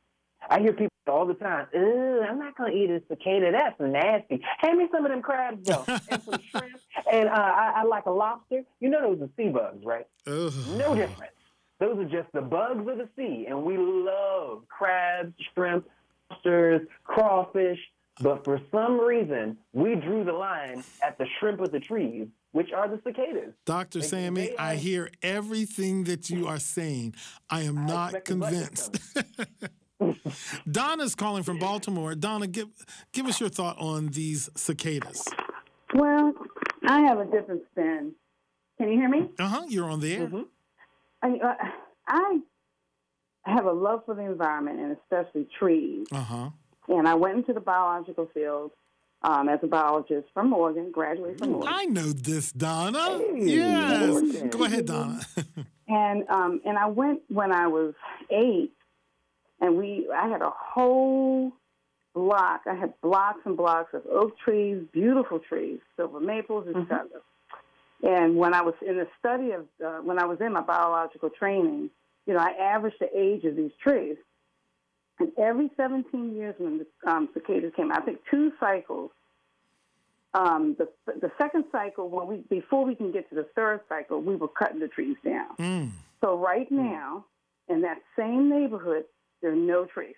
[0.50, 3.52] I hear people all the time, Ugh, I'm not going to eat a cicada.
[3.52, 4.42] That's nasty.
[4.60, 6.80] Hand me some of them crabs, though, and some shrimp.
[7.12, 8.64] And uh, I, I like a lobster.
[8.82, 10.06] You know those are sea bugs, right?
[10.28, 10.54] Ugh.
[10.78, 11.32] No difference.
[11.80, 15.88] Those are just the bugs of the sea, and we love crabs, shrimp,
[16.30, 17.80] lobsters, crawfish.
[18.22, 22.72] But for some reason, we drew the line at the shrimp of the trees, which
[22.72, 23.54] are the cicadas.
[23.66, 24.00] Dr.
[24.00, 27.16] They- Sammy, they I are- hear everything that you are saying.
[27.50, 28.90] I am not expect the budget
[30.00, 30.64] convinced.
[30.72, 32.14] Donna's calling from Baltimore.
[32.16, 32.68] Donna, give
[33.14, 35.24] give us your thought on these cicadas.
[35.94, 36.34] Well,
[36.88, 38.14] I have a different spin.
[38.78, 39.30] Can you hear me?
[39.40, 39.64] Uh huh.
[39.68, 40.28] You're on the air.
[40.28, 40.42] Mm-hmm.
[41.24, 41.56] I, uh,
[42.08, 42.40] I
[43.46, 46.06] have a love for the environment and especially trees.
[46.12, 46.50] Uh huh.
[46.88, 48.72] And I went into the biological field
[49.24, 51.74] um, as a biologist from Oregon, graduated from Oregon.
[51.74, 53.20] I know this, Donna.
[53.36, 54.10] yes.
[54.10, 54.50] Oregon.
[54.50, 55.22] Go ahead, Donna.
[55.90, 57.94] And um, and I went when I was
[58.30, 58.74] eight,
[59.62, 61.54] and we I had a whole
[62.14, 62.64] block.
[62.70, 67.08] I had blocks and blocks of oak trees, beautiful trees, silver maples, and etc.
[68.04, 71.30] And when I was in the study of uh, when I was in my biological
[71.30, 71.90] training,
[72.26, 74.18] you know, I averaged the age of these trees.
[75.20, 79.12] And every 17 years, when the um, cicadas came, I think two cycles.
[80.34, 84.22] Um, the the second cycle, when we before we can get to the third cycle,
[84.22, 85.56] we were cutting the trees down.
[85.58, 85.92] Mm.
[86.22, 87.26] So right now,
[87.68, 89.06] in that same neighborhood,
[89.42, 90.16] there are no trees,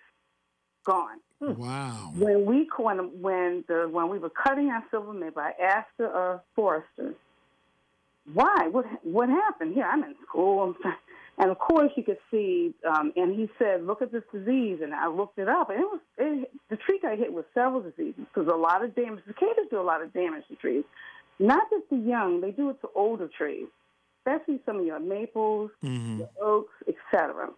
[0.84, 1.20] gone.
[1.40, 2.12] Wow.
[2.16, 6.06] When we when when the when we were cutting our silver maple, I asked the
[6.06, 7.14] uh, forester,
[8.34, 8.68] "Why?
[8.70, 9.84] What what happened here?
[9.84, 10.96] I'm in school." I'm trying,
[11.40, 12.74] and of course, you could see.
[12.86, 15.86] Um, and he said, "Look at this disease." And I looked it up, and it
[15.86, 19.24] was it, the tree got hit with several diseases because a lot of damage.
[19.26, 20.84] Cicadas do a lot of damage to trees,
[21.38, 22.42] not just the young.
[22.42, 23.68] They do it to older trees,
[24.18, 27.48] especially some of your maples, hmm your oaks, etc.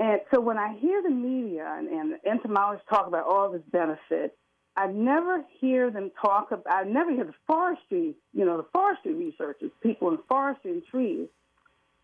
[0.00, 4.36] And so when I hear the media and, and entomologists talk about all this benefit,
[4.76, 9.12] I never hear them talk about, I never hear the forestry, you know, the forestry
[9.14, 11.28] researchers, people in forestry and trees,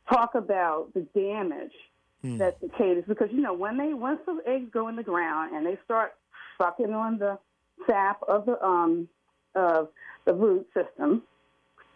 [0.09, 1.73] talk about the damage
[2.39, 5.67] that cicadas, because, you know, when they, once the eggs go in the ground and
[5.67, 6.15] they start
[6.57, 7.39] sucking on the
[7.87, 9.07] sap of the, um,
[9.55, 9.89] of
[10.25, 11.23] the root system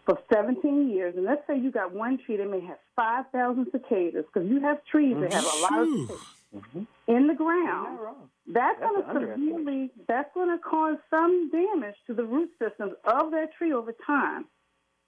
[0.05, 4.27] for 17 years, and let's say you got one tree that may have 5,000 cicadas,
[4.33, 6.07] because you have trees that have a lot of Phew.
[6.53, 7.99] cicadas in the ground.
[8.47, 12.93] That's, That's going to severely, that's going to cause some damage to the root systems
[13.05, 14.45] of that tree over time.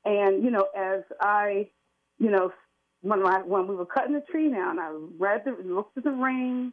[0.06, 1.68] And, you know, as I,
[2.18, 2.52] you know,
[3.02, 6.10] when, I, when we were cutting the tree down, I read the, looked at the
[6.10, 6.72] ring,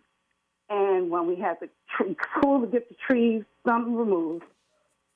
[0.69, 4.45] and when we had the tree, tool to get the tree stump removed,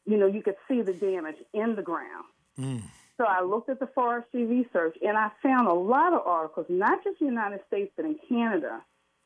[0.06, 2.26] you know, you could see the damage in the ground.
[2.60, 2.82] Mm.
[3.18, 7.04] So I looked at the forestry research, and I found a lot of articles, not
[7.04, 8.82] just in the United States, but in Canada,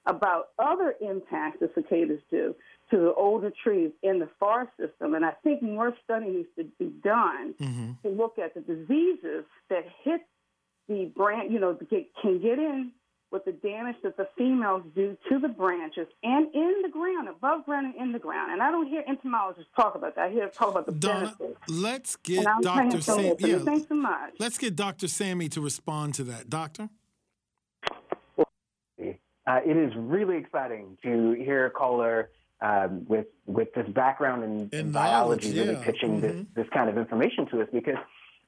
[0.05, 2.55] about other impacts that cicadas do
[2.91, 5.15] to the older trees in the forest system.
[5.15, 7.91] And I think more study needs to be done mm-hmm.
[8.03, 10.21] to look at the diseases that hit
[10.87, 12.91] the branch, you know, get, can get in
[13.31, 17.65] with the damage that the females do to the branches and in the ground, above
[17.65, 18.51] ground and in the ground.
[18.51, 20.25] And I don't hear entomologists talk about that.
[20.25, 21.59] I hear talk about the Donna, benefits.
[21.67, 23.01] let's get Dr.
[23.01, 23.23] saying so Sam.
[23.39, 23.49] listen.
[23.49, 24.33] Yeah, Thanks so much.
[24.39, 25.07] let's get Dr.
[25.07, 26.49] Sammy to respond to that.
[26.49, 26.89] Doctor?
[29.47, 32.31] Uh, it is really exciting to hear a caller
[32.61, 36.47] um, with with this background in, In biology knowledge, really pitching this, Mhm.
[36.55, 37.97] this kind of information to us because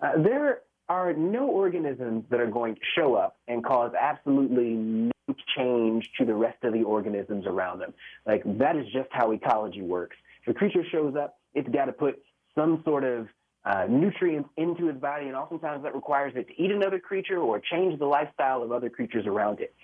[0.02, 5.12] uh, there are no organisms that are going to show up and cause absolutely no
[5.56, 7.94] change to the rest of the organisms around them.
[8.26, 10.16] Like that is just how ecology works.
[10.44, 12.22] If a creature shows up, it's got to put
[12.56, 13.28] some sort of
[13.66, 17.60] uh, nutrients into its body, and oftentimes that requires it to eat another creature or
[17.60, 19.76] change the lifestyle of other creatures around it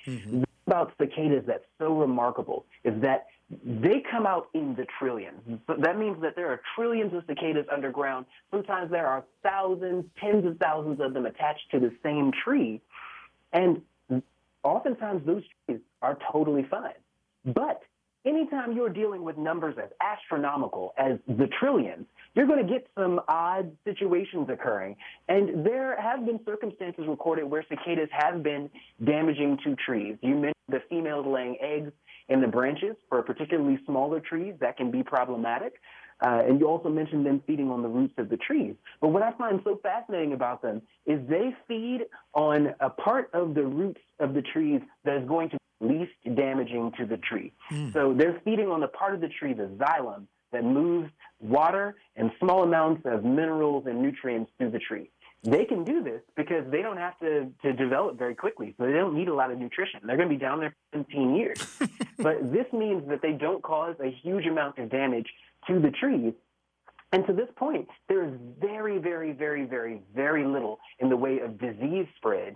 [0.67, 5.39] about cicadas that's so remarkable is that they come out in the trillions.
[5.67, 8.25] So that means that there are trillions of cicadas underground.
[8.51, 12.81] Sometimes there are thousands, tens of thousands of them attached to the same tree.
[13.51, 13.81] And
[14.63, 16.93] oftentimes those trees are totally fine.
[17.45, 17.83] But
[18.25, 23.21] anytime you're dealing with numbers as astronomical as the trillions, you're going to get some
[23.27, 24.95] odd situations occurring.
[25.27, 28.69] And there have been circumstances recorded where cicadas have been
[29.03, 30.17] damaging to trees.
[30.21, 31.91] You mentioned the females laying eggs
[32.29, 34.55] in the branches for particularly smaller trees.
[34.59, 35.73] That can be problematic.
[36.21, 38.75] Uh, and you also mentioned them feeding on the roots of the trees.
[39.01, 43.55] But what I find so fascinating about them is they feed on a part of
[43.55, 45.59] the roots of the trees that is going to be
[45.99, 47.51] least damaging to the tree.
[47.91, 51.09] So they're feeding on the part of the tree, the xylem, that moves
[51.41, 55.09] water and small amounts of minerals and nutrients through the tree.
[55.43, 58.93] They can do this because they don't have to, to develop very quickly, so they
[58.93, 59.99] don't need a lot of nutrition.
[60.05, 61.77] They're going to be down there for 17 years.
[62.17, 65.27] but this means that they don't cause a huge amount of damage
[65.67, 66.33] to the trees.
[67.11, 71.39] And to this point, there is very, very, very, very, very little in the way
[71.39, 72.55] of disease spread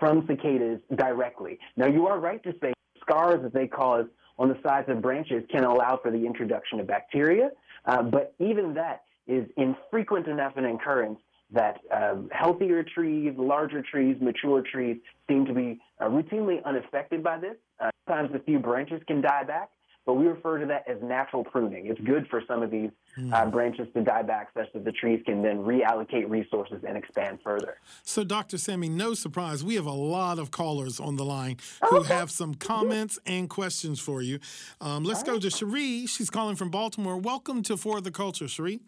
[0.00, 1.58] from cicadas directly.
[1.76, 4.06] Now, you are right to say scars that they cause
[4.38, 7.50] on the sides of branches can allow for the introduction of bacteria,
[7.86, 11.18] uh, but even that is infrequent enough an occurrence
[11.54, 14.98] that um, healthier trees, larger trees, mature trees
[15.28, 17.56] seem to be uh, routinely unaffected by this.
[17.80, 19.70] Uh, sometimes a few branches can die back,
[20.04, 21.86] but we refer to that as natural pruning.
[21.86, 22.90] It's good for some of these
[23.32, 27.38] uh, branches to die back such that the trees can then reallocate resources and expand
[27.42, 27.78] further.
[28.02, 28.58] So, Dr.
[28.58, 31.56] Sammy, no surprise, we have a lot of callers on the line
[31.88, 34.40] who have some comments and questions for you.
[34.80, 36.06] Um, let's go to Cherie.
[36.06, 37.16] She's calling from Baltimore.
[37.16, 38.80] Welcome to For the Culture, Cherie.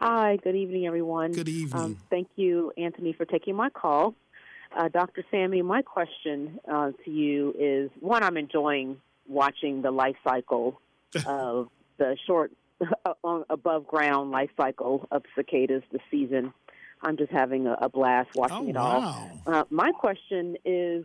[0.00, 1.32] Hi, good evening, everyone.
[1.32, 1.82] Good evening.
[1.82, 4.14] Um, thank you, Anthony, for taking my call.
[4.74, 5.24] Uh, Dr.
[5.30, 8.96] Sammy, my question uh, to you is one, I'm enjoying
[9.28, 10.80] watching the life cycle
[11.26, 12.52] of the short,
[13.50, 16.54] above ground life cycle of cicadas this season.
[17.02, 19.00] I'm just having a, a blast watching Oh, it all.
[19.00, 19.30] wow.
[19.46, 21.04] Uh, my question is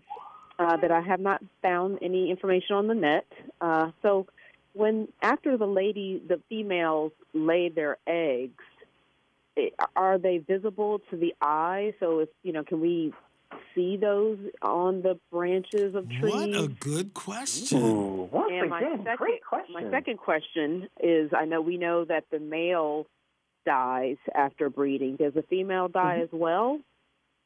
[0.58, 3.26] uh, that I have not found any information on the net.
[3.60, 4.28] Uh, so,
[4.74, 8.64] when after the lady, the females lay their eggs,
[9.96, 11.94] are they visible to the eye?
[12.00, 13.14] So, if you know, can we
[13.74, 16.34] see those on the branches of trees?
[16.34, 17.82] What a good question.
[17.82, 19.74] Ooh, once and my again, second, great question.
[19.74, 23.08] my second question is: I know we know that the male
[23.66, 25.16] dies after breeding.
[25.16, 26.24] Does the female die mm-hmm.
[26.24, 26.80] as well?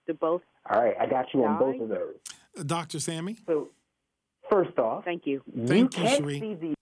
[0.08, 0.42] Do both?
[0.70, 2.66] All right, I got you on both of those.
[2.66, 3.00] Dr.
[3.00, 3.38] Sammy?
[3.46, 3.70] So,
[4.50, 5.42] first off, Thank you.
[5.66, 6.40] Thank you, can't Cherie.
[6.40, 6.74] see the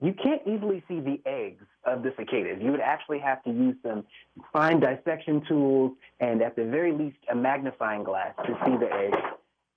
[0.00, 2.58] you can't easily see the eggs of the cicadas.
[2.60, 4.04] You would actually have to use some
[4.52, 9.16] fine dissection tools and, at the very least, a magnifying glass to see the eggs.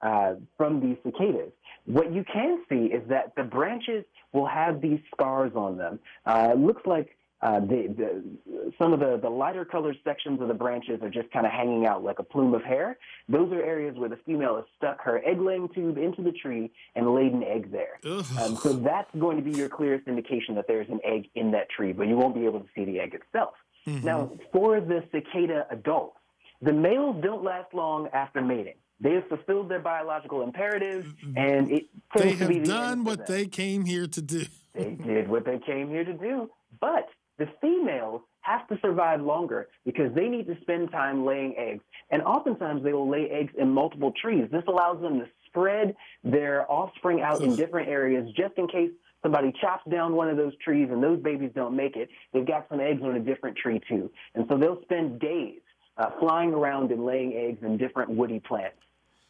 [0.01, 1.51] uh, from these cicadas.
[1.85, 4.03] What you can see is that the branches
[4.33, 5.99] will have these scars on them.
[6.25, 10.47] Uh, it looks like uh, the, the, some of the, the lighter colored sections of
[10.47, 12.97] the branches are just kind of hanging out like a plume of hair.
[13.27, 16.71] Those are areas where the female has stuck her egg laying tube into the tree
[16.95, 17.99] and laid an egg there.
[18.05, 21.69] Um, so that's going to be your clearest indication that there's an egg in that
[21.69, 23.53] tree, but you won't be able to see the egg itself.
[23.87, 24.05] Mm-hmm.
[24.05, 26.17] Now, for the cicada adults,
[26.61, 28.75] the males don't last long after mating.
[28.99, 33.25] They have fulfilled their biological imperatives, and it They tends to be have done what
[33.25, 34.45] they came here to do.
[34.75, 36.51] They did what they came here to do.
[36.79, 37.09] But
[37.41, 41.83] the females have to survive longer because they need to spend time laying eggs.
[42.11, 44.45] And oftentimes they will lay eggs in multiple trees.
[44.51, 48.91] This allows them to spread their offspring out in different areas just in case
[49.23, 52.09] somebody chops down one of those trees and those babies don't make it.
[52.31, 54.11] They've got some eggs on a different tree too.
[54.35, 55.61] And so they'll spend days
[55.97, 58.77] uh, flying around and laying eggs in different woody plants.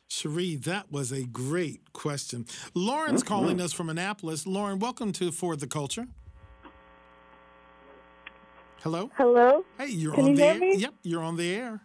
[0.09, 2.45] Cherie, that was a great question.
[2.73, 4.45] Lauren's calling us from Annapolis.
[4.45, 6.07] Lauren, welcome to For the Culture.
[8.83, 9.11] Hello?
[9.15, 9.63] Hello.
[9.77, 10.59] Hey, you're Can on you the air.
[10.59, 10.75] me?
[10.77, 11.81] Yep, you're on the air.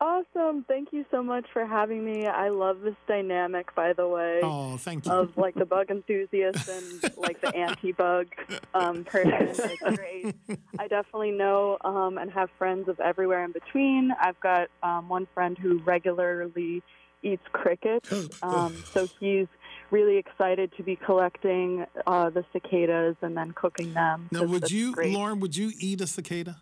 [0.00, 0.64] Awesome.
[0.66, 2.26] Thank you so much for having me.
[2.26, 5.12] I love this dynamic, by the way, Oh, thank you.
[5.12, 8.28] of like the bug enthusiast and like the anti-bug
[8.72, 9.32] um, person.
[9.34, 10.34] It's great.
[10.78, 14.10] I definitely know um, and have friends of everywhere in between.
[14.18, 16.82] I've got um, one friend who regularly
[17.22, 18.10] eats crickets,
[18.42, 19.48] um, so he's
[19.90, 24.28] really excited to be collecting uh, the cicadas and then cooking them.
[24.32, 25.12] now, 'cause would you, great.
[25.12, 26.56] Lauren, would you eat a cicada?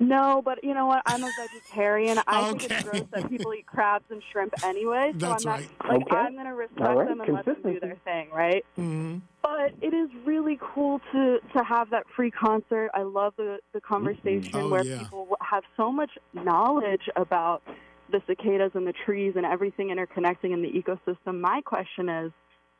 [0.00, 1.02] No, but you know what?
[1.06, 2.18] I'm a vegetarian.
[2.28, 5.10] I think it's gross that people eat crabs and shrimp anyway.
[5.14, 5.70] So That's I'm not, right.
[5.88, 6.16] Like Okay.
[6.16, 7.08] I'm gonna respect All right.
[7.08, 8.64] them and let them do their thing, right?
[8.76, 12.90] hmm But it is really cool to to have that free concert.
[12.94, 14.98] I love the the conversation Oh, where yeah.
[14.98, 17.62] people have so much knowledge about
[18.10, 21.40] the cicadas and the trees and everything interconnecting in the ecosystem.
[21.40, 22.32] My question is,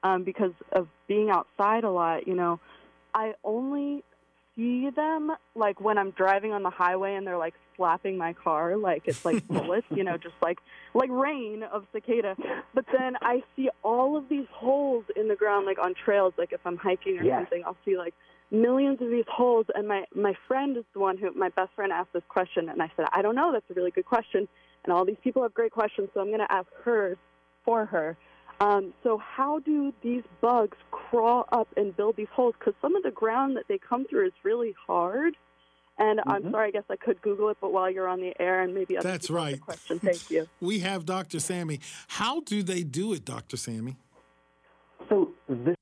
[0.03, 2.61] um, because of being outside a lot, you know,
[3.15, 4.05] I only
[4.57, 8.77] see them like when I'm driving on the highway and they're like slapping my car
[8.77, 10.59] like it's like bullets, you know, just like
[10.95, 12.37] like rain of cicada.
[12.75, 16.53] But then I see all of these holes in the ground like on trails like
[16.53, 17.41] if I'm hiking or Yes.
[17.41, 18.15] something, I'll see like
[18.51, 21.93] millions of these holes and my my friend is the one who my best friend
[21.93, 24.49] asked this question and I said, "I don't know, that's a really good question."
[24.89, 27.19] And all these people have great questions, so I'm going to ask hers
[27.63, 28.17] for her.
[28.59, 32.55] Um, so how do these bugs crawl up and build these holes?
[32.59, 35.37] Because some of the ground that they come through is really hard.
[35.99, 36.31] And Mm-hmm.
[36.31, 38.75] I'm sorry, I guess I could Google it, but while you're on the air and
[38.75, 39.61] maybe other That's people have the right.
[39.61, 39.99] question.
[40.03, 40.49] Thank you.
[40.59, 41.39] We have Dr.
[41.39, 41.81] Sammy.
[42.07, 43.59] How do they do it, Dr.
[43.59, 43.99] Sammy?
[45.11, 45.77] So this,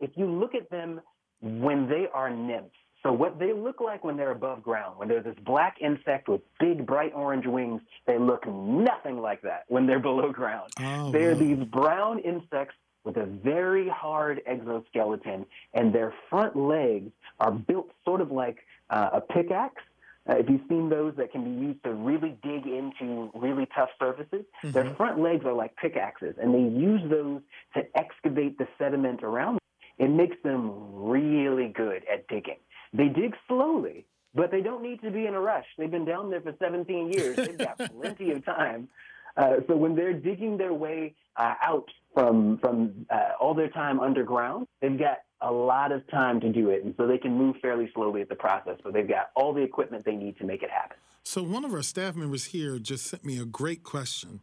[0.00, 1.00] if you look at them
[1.40, 5.22] when they are nymphs, so what they look like when they're above ground, when they're
[5.22, 9.98] this black insect with big bright orange wings, they look nothing like that when they're
[10.00, 10.70] below ground.
[10.78, 11.38] Oh, they're wow.
[11.38, 12.74] these brown insects
[13.04, 18.58] with a very hard exoskeleton, and their front legs are built sort of like
[18.90, 19.82] uh, a pickaxe.
[20.28, 23.88] Uh, if you've seen those that can be used to really dig into really tough
[23.98, 27.40] surfaces, their front legs are like pickaxes, and they use those
[27.74, 29.60] to excavate the sediment around them.
[29.98, 32.56] It makes them really good at digging.
[32.92, 35.66] They dig slowly, but they don't need to be in a rush.
[35.78, 37.36] They've been down there for 17 years.
[37.36, 38.88] They've got plenty of time.
[39.36, 44.00] Uh, so when they're digging their way uh, out from from uh, all their time
[44.00, 47.56] underground, they've got a lot of time to do it, and so they can move
[47.62, 48.76] fairly slowly at the process.
[48.82, 50.96] But they've got all the equipment they need to make it happen.
[51.22, 54.40] So one of our staff members here just sent me a great question.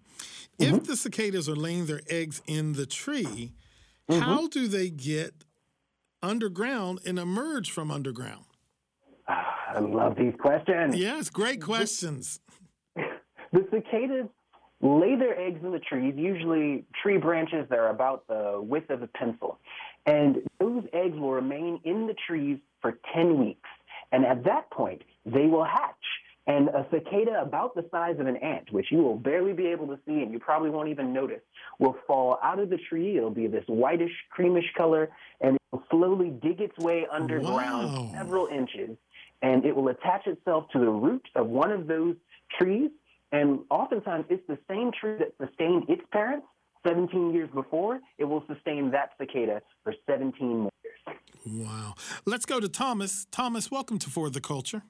[0.58, 0.76] Mm-hmm.
[0.76, 3.54] If the cicadas are laying their eggs in the tree,
[4.10, 4.22] Mm-hmm.
[4.22, 5.34] how do they get
[6.22, 8.46] underground and emerge from underground?
[9.28, 10.96] Ah, I love these questions.
[10.96, 12.40] Yes, great questions.
[13.54, 14.28] The cicadas
[14.82, 19.02] lay their eggs in the trees, usually tree branches that are about the width of
[19.02, 19.58] a pencil.
[20.06, 23.70] And those eggs will remain in the trees for 10 weeks.
[24.12, 25.96] And at that point, they will hatch.
[26.46, 29.88] And a cicada about the size of an ant, which you will barely be able
[29.88, 31.42] to see and you probably won't even notice,
[31.78, 33.18] will fall out of the tree.
[33.18, 35.10] It'll be this whitish, creamish color,
[35.42, 38.12] and will slowly dig its way underground Wow.
[38.14, 38.98] several inches.
[39.42, 42.16] And it will attach itself to the root of one of those
[42.60, 42.90] trees.
[43.32, 46.48] And oftentimes, it's the same tree that sustained its parents
[46.88, 48.00] 17 years before.
[48.18, 51.18] It will sustain that cicada for 17 more years.
[51.46, 51.94] Wow.
[52.26, 53.28] Let's go to Thomas.
[53.32, 54.84] Thomas, welcome to For the Culture.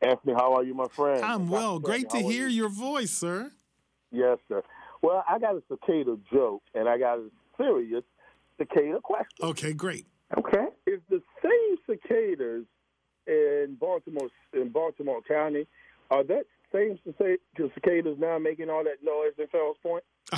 [0.00, 1.22] Anthony, how are you, my friend?
[1.24, 1.52] I'm Dr.
[1.52, 1.72] well.
[1.74, 2.56] Sandy, Great to how hear you?
[2.56, 3.50] your voice, sir.
[4.12, 4.62] Yes, sir.
[5.02, 8.04] Well, I got a cicada joke, and I got a serious
[8.58, 9.26] cicada question.
[9.42, 10.06] Okay, great.
[10.36, 10.66] Okay.
[10.86, 12.64] Is the same cicadas
[13.26, 15.66] in Baltimore in Baltimore County
[16.10, 17.36] are that same cica-
[17.74, 20.04] cicadas now making all that noise in Fells Point?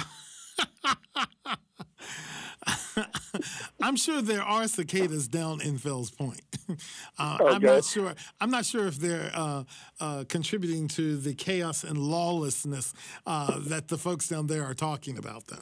[3.81, 6.43] I'm sure there are cicadas down in Fells Point.
[7.19, 7.55] Uh, Okay.
[7.55, 8.15] I'm not sure.
[8.41, 9.65] I'm not sure if they're uh,
[10.01, 12.93] uh, contributing to the chaos and lawlessness
[13.27, 15.47] uh, that the folks down there are talking about.
[15.47, 15.57] Though.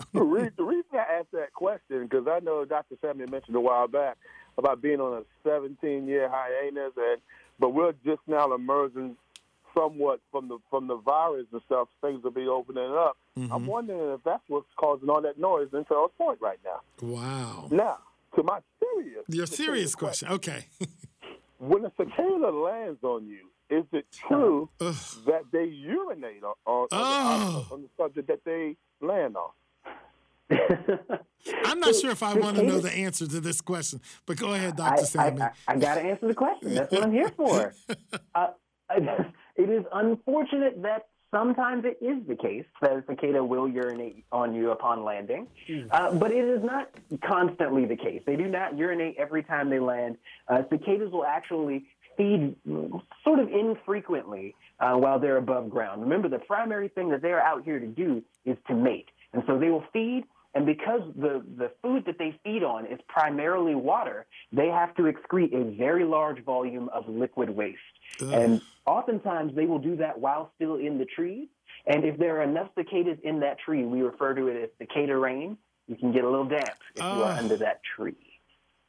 [0.56, 0.64] the,
[1.36, 2.96] that question because I know Dr.
[3.00, 4.16] Samuel mentioned a while back
[4.58, 7.20] about being on a 17-year hiatus, and
[7.58, 9.16] but we're just now emerging
[9.76, 11.88] somewhat from the from the virus and stuff.
[12.00, 13.16] Things will be opening up.
[13.36, 13.66] I'm mm-hmm.
[13.66, 16.80] wondering if that's what's causing all that noise in Fells Point right now.
[17.06, 17.68] Wow.
[17.70, 17.98] Now,
[18.34, 20.28] to my serious, Your serious question.
[20.28, 20.66] Okay.
[21.58, 24.94] when a cicada lands on you, is it true Ugh.
[25.26, 27.66] that they urinate on, on, Oh.
[27.70, 29.50] on, on the subject that they land on?
[31.64, 34.54] I'm not sure if I want to know the answer to this question, but go
[34.54, 35.02] ahead, Dr.
[35.02, 35.42] I, Sammy.
[35.42, 36.74] I, I got to answer the question.
[36.74, 37.74] That's what I'm here for.
[38.34, 38.48] Uh,
[39.56, 44.54] it is unfortunate that sometimes it is the case that a cicada will urinate on
[44.54, 45.46] you upon landing,
[45.90, 46.90] uh, but it is not
[47.24, 48.22] constantly the case.
[48.26, 50.18] They do not urinate every time they land.
[50.48, 51.86] Uh, cicadas will actually
[52.16, 52.56] feed
[53.24, 56.02] sort of infrequently uh, while they're above ground.
[56.02, 59.08] Remember, the primary thing that they're out here to do is to mate.
[59.32, 60.24] And so they will feed,
[60.56, 65.02] and because the, the food that they feed on is primarily water, they have to
[65.02, 67.76] excrete a very large volume of liquid waste.
[68.20, 71.48] And oftentimes they will do that while still in the trees.
[71.86, 75.16] And if there are enough cicadas in that tree, we refer to it as cicada
[75.18, 75.58] rain.
[75.88, 78.16] You can get a little damp if you are under that tree.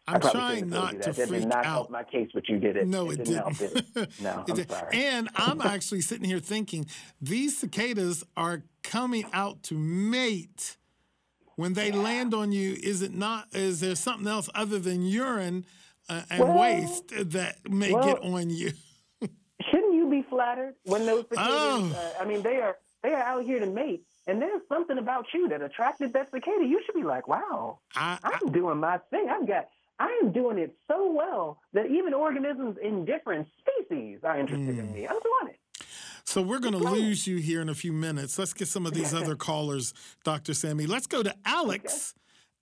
[0.08, 1.28] I'm trying shouldn't have told not to that.
[1.28, 1.66] Freak did not out.
[1.66, 2.88] help my case, but you did it.
[2.88, 3.94] No, it, didn't didn't.
[3.94, 4.10] did it?
[4.22, 4.70] No, It I'm did.
[4.72, 4.90] sorry.
[4.94, 6.88] And I'm actually sitting here thinking
[7.22, 10.78] these cicadas are coming out to mate.
[11.58, 13.48] When they land on you, is it not?
[13.54, 15.66] Is there something else other than urine
[16.08, 18.72] uh, and Well, waste that may get on you?
[19.70, 21.50] Shouldn't you be flattered when those cicadas?
[21.52, 21.92] Oh.
[21.98, 25.26] Uh, I mean, they are they are out here to mate, and there's something about
[25.34, 26.64] you that attracted that cicada.
[26.64, 29.28] You should be like, wow, I, I'm doing my thing.
[29.28, 29.68] I've got.
[30.00, 34.80] I am doing it so well that even organisms in different species are interested Hmm.
[34.82, 35.08] in me.
[35.08, 35.60] I'm doing it.
[36.38, 38.38] So we're going to lose you here in a few minutes.
[38.38, 40.54] Let's get some of these other callers, Dr.
[40.54, 40.86] Sammy.
[40.86, 42.14] Let's go to Alex.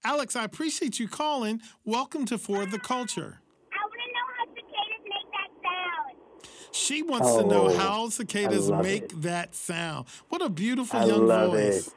[0.06, 1.60] Alex, I appreciate you calling.
[1.84, 3.42] Welcome to For the Culture.
[3.74, 6.72] I want to know how cicadas make that sound.
[6.72, 9.22] She wants to know Oh, how cicadas make it.
[9.24, 10.06] that sound.
[10.30, 11.90] What a beautiful I young love voice.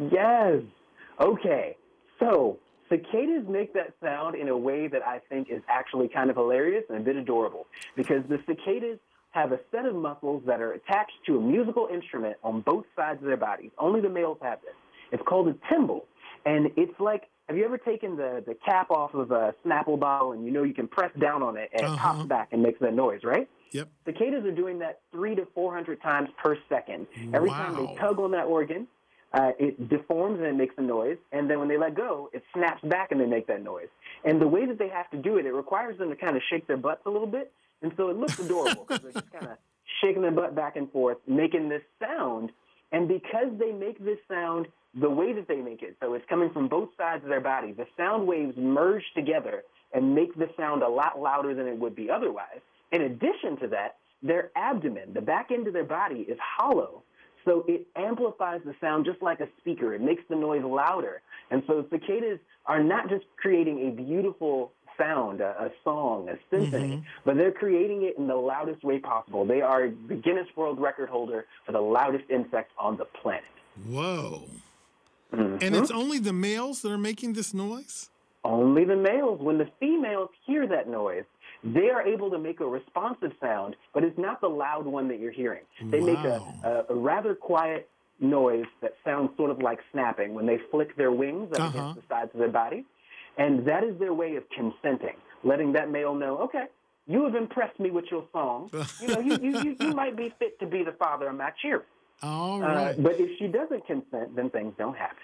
[0.00, 0.12] it.
[0.12, 0.62] Yes.
[1.20, 1.76] Okay.
[2.18, 2.58] So
[2.88, 6.82] cicadas make that sound in a way that I think is actually kind of hilarious
[6.88, 8.98] and a bit adorable because the cicadas
[9.30, 13.20] have a set of muscles that are attached to a musical instrument on both sides
[13.20, 13.70] of their bodies.
[13.78, 14.74] Only the males have this.
[15.12, 16.02] It's called a timbal.
[16.44, 20.32] And it's like, have you ever taken the, the cap off of a Snapple bottle
[20.32, 22.14] and you know you can press down on it and it Uh-huh.
[22.14, 23.48] pops back and makes that noise, right?
[23.72, 23.88] Yep.
[24.04, 27.06] Cicadas are doing that three to four hundred times per second.
[27.32, 28.88] Every time they tug on that organ,
[29.32, 31.18] uh, it deforms and it makes a noise.
[31.30, 33.86] And then when they let go, it snaps back and they make that noise.
[34.24, 36.42] And the way that they have to do it, it requires them to kind of
[36.50, 37.52] shake their butts a little bit.
[37.82, 39.58] And so it looks adorable because they're just kind of
[40.00, 42.50] shaking their butt back and forth, making this sound.
[42.92, 44.66] And because they make this sound
[45.00, 47.72] the way that they make it, so it's coming from both sides of their body,
[47.72, 49.62] the sound waves merge together
[49.94, 52.60] and make the sound a lot louder than it would be otherwise.
[52.92, 57.02] In addition to that, their abdomen, the back end of their body, is hollow.
[57.44, 59.94] So it amplifies the sound just like a speaker.
[59.94, 61.22] It makes the noise louder.
[61.50, 67.02] And so cicadas are not just creating a beautiful sound, a, a song, a symphony,
[67.24, 69.44] but they're creating it in the loudest way possible.
[69.44, 73.44] They are the Guinness World Record holder for the loudest insect on the planet.
[73.86, 74.42] Whoa.
[75.32, 75.58] Mm-hmm.
[75.64, 78.10] And it's only the males that are making this noise?
[78.44, 79.40] Only the males.
[79.40, 81.24] When the females hear that noise,
[81.62, 85.20] they are able to make a responsive sound, but it's not the loud one that
[85.20, 85.62] you're hearing.
[85.84, 87.88] They make a, a, a rather quiet
[88.18, 91.78] noise that sounds sort of like snapping when they flick their wings up Uh-huh.
[91.78, 92.84] against the sides of their body.
[93.40, 96.64] And that is their way of consenting, letting that male know, okay,
[97.06, 98.70] you have impressed me with your song.
[99.00, 101.50] You know, you, you, you, you might be fit to be the father of my
[101.62, 101.88] children.
[102.22, 105.16] All Uh, but if she doesn't consent, then things don't happen.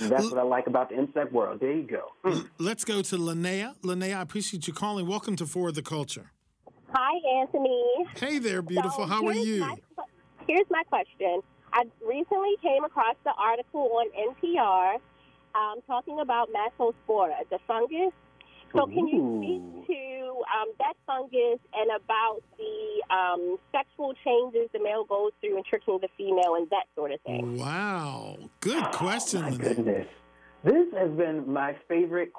[0.00, 1.60] And that's what I like about the insect world.
[1.60, 2.08] There you go.
[2.24, 2.48] Mm.
[2.58, 3.76] Let's go to Linnea.
[3.82, 5.06] Linnea, I appreciate you calling.
[5.06, 6.32] Welcome to Forward the Culture.
[6.92, 7.84] Hi, Anthony.
[8.16, 9.04] Hey there, beautiful.
[9.04, 9.60] So How are you?
[9.60, 9.76] my
[10.48, 11.40] here's my question.
[11.72, 14.96] I recently came across the article on NPR
[15.54, 18.12] um, talking about Massospora, the fungus.
[18.72, 24.78] So can you speak to um, that fungus and about the um, sexual changes the
[24.80, 27.58] male goes through in tricking the female and that sort of thing?
[27.58, 28.38] Wow.
[28.60, 30.06] Good question, My goodness.
[30.62, 32.32] This has been my favorite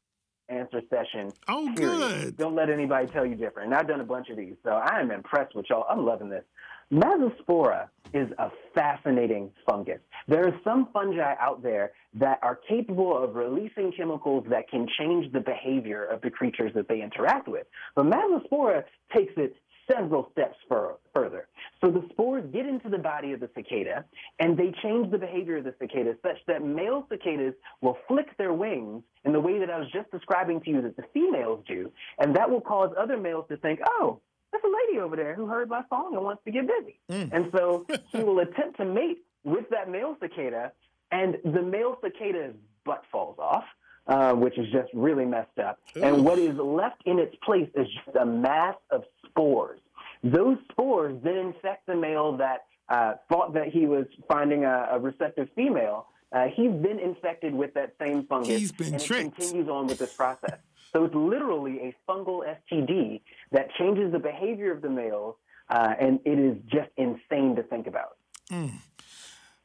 [0.48, 1.32] answer session.
[1.48, 1.98] Oh, period.
[1.98, 2.38] good.
[2.38, 3.72] Don't let anybody tell you different.
[3.72, 5.86] And I've done a bunch of these, so I am impressed with y'all.
[5.90, 6.44] I'm loving this.
[6.92, 10.00] Massospora is a fascinating fungus.
[10.28, 15.32] There are some fungi out there that are capable of releasing chemicals that can change
[15.32, 17.66] the behavior of the creatures that they interact with.
[17.96, 18.84] But Massospora
[19.16, 19.56] takes it
[19.90, 21.48] several steps fur- further.
[21.84, 24.06] So the spores get into the body of the cicada
[24.40, 28.54] and they change the behavior of the cicada such that male cicadas will flick their
[28.54, 31.92] wings in the way that I was just describing to you that the females do.
[32.20, 34.20] And that will cause other males to think, oh,
[34.52, 37.00] there's a lady over there who heard my song and wants to get busy.
[37.10, 40.72] And so he will attempt to mate with that male cicada,
[41.12, 43.64] and the male cicada's butt falls off,
[44.08, 45.80] uh, which is just really messed up.
[45.96, 49.80] And what is left in its place is just a mass of spores.
[50.24, 55.00] Those spores then infect the male that uh, thought that he was finding a, a
[55.00, 56.08] receptive female.
[56.34, 59.28] Uh, he's been infected with that same fungus, He's been and tricked.
[59.28, 60.60] it continues on with this process.
[60.94, 63.22] So it's literally a fungal STD
[63.52, 65.36] that changes the behavior of the males,
[65.70, 68.18] uh, and it is just insane to think about.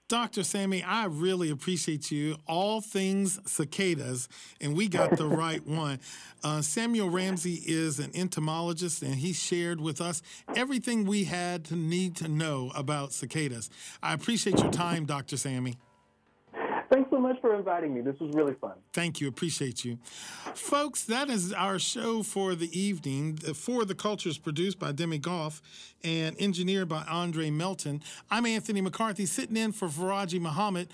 [0.09, 0.45] Dr.
[0.45, 2.37] Sammy, I really appreciate you.
[2.47, 4.29] All things cicadas,
[4.61, 5.99] and we got the right one.
[6.45, 10.23] Uh, Samuel Ramsey is an entomologist, and he shared with us
[10.55, 13.69] everything we had to need to know about cicadas.
[14.01, 15.37] I appreciate your time, Dr.
[15.37, 15.75] Sammy.
[16.97, 18.01] Thanks so much for inviting me.
[18.01, 18.73] This was really fun.
[18.95, 19.29] Thank you.
[19.29, 19.99] Appreciate you.
[20.55, 23.39] Folks, that is our show for the evening.
[23.47, 25.61] Uh, for the Culture is produced by Demi Goff
[26.03, 28.03] and engineered by Andre Melton.
[28.31, 30.89] I'm Anthony McCarthy, sitting in for Faraji Muhammad.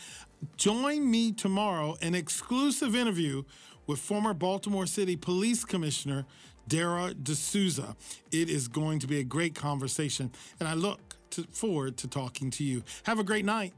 [0.56, 3.44] Join me tomorrow, an exclusive interview
[3.86, 6.26] with former Baltimore City Police Commissioner
[6.68, 7.94] Darryl De Sousa.
[8.32, 12.50] It is going to be a great conversation, and I look to, forward to talking
[12.50, 12.82] to you.
[13.04, 13.72] Have a great night.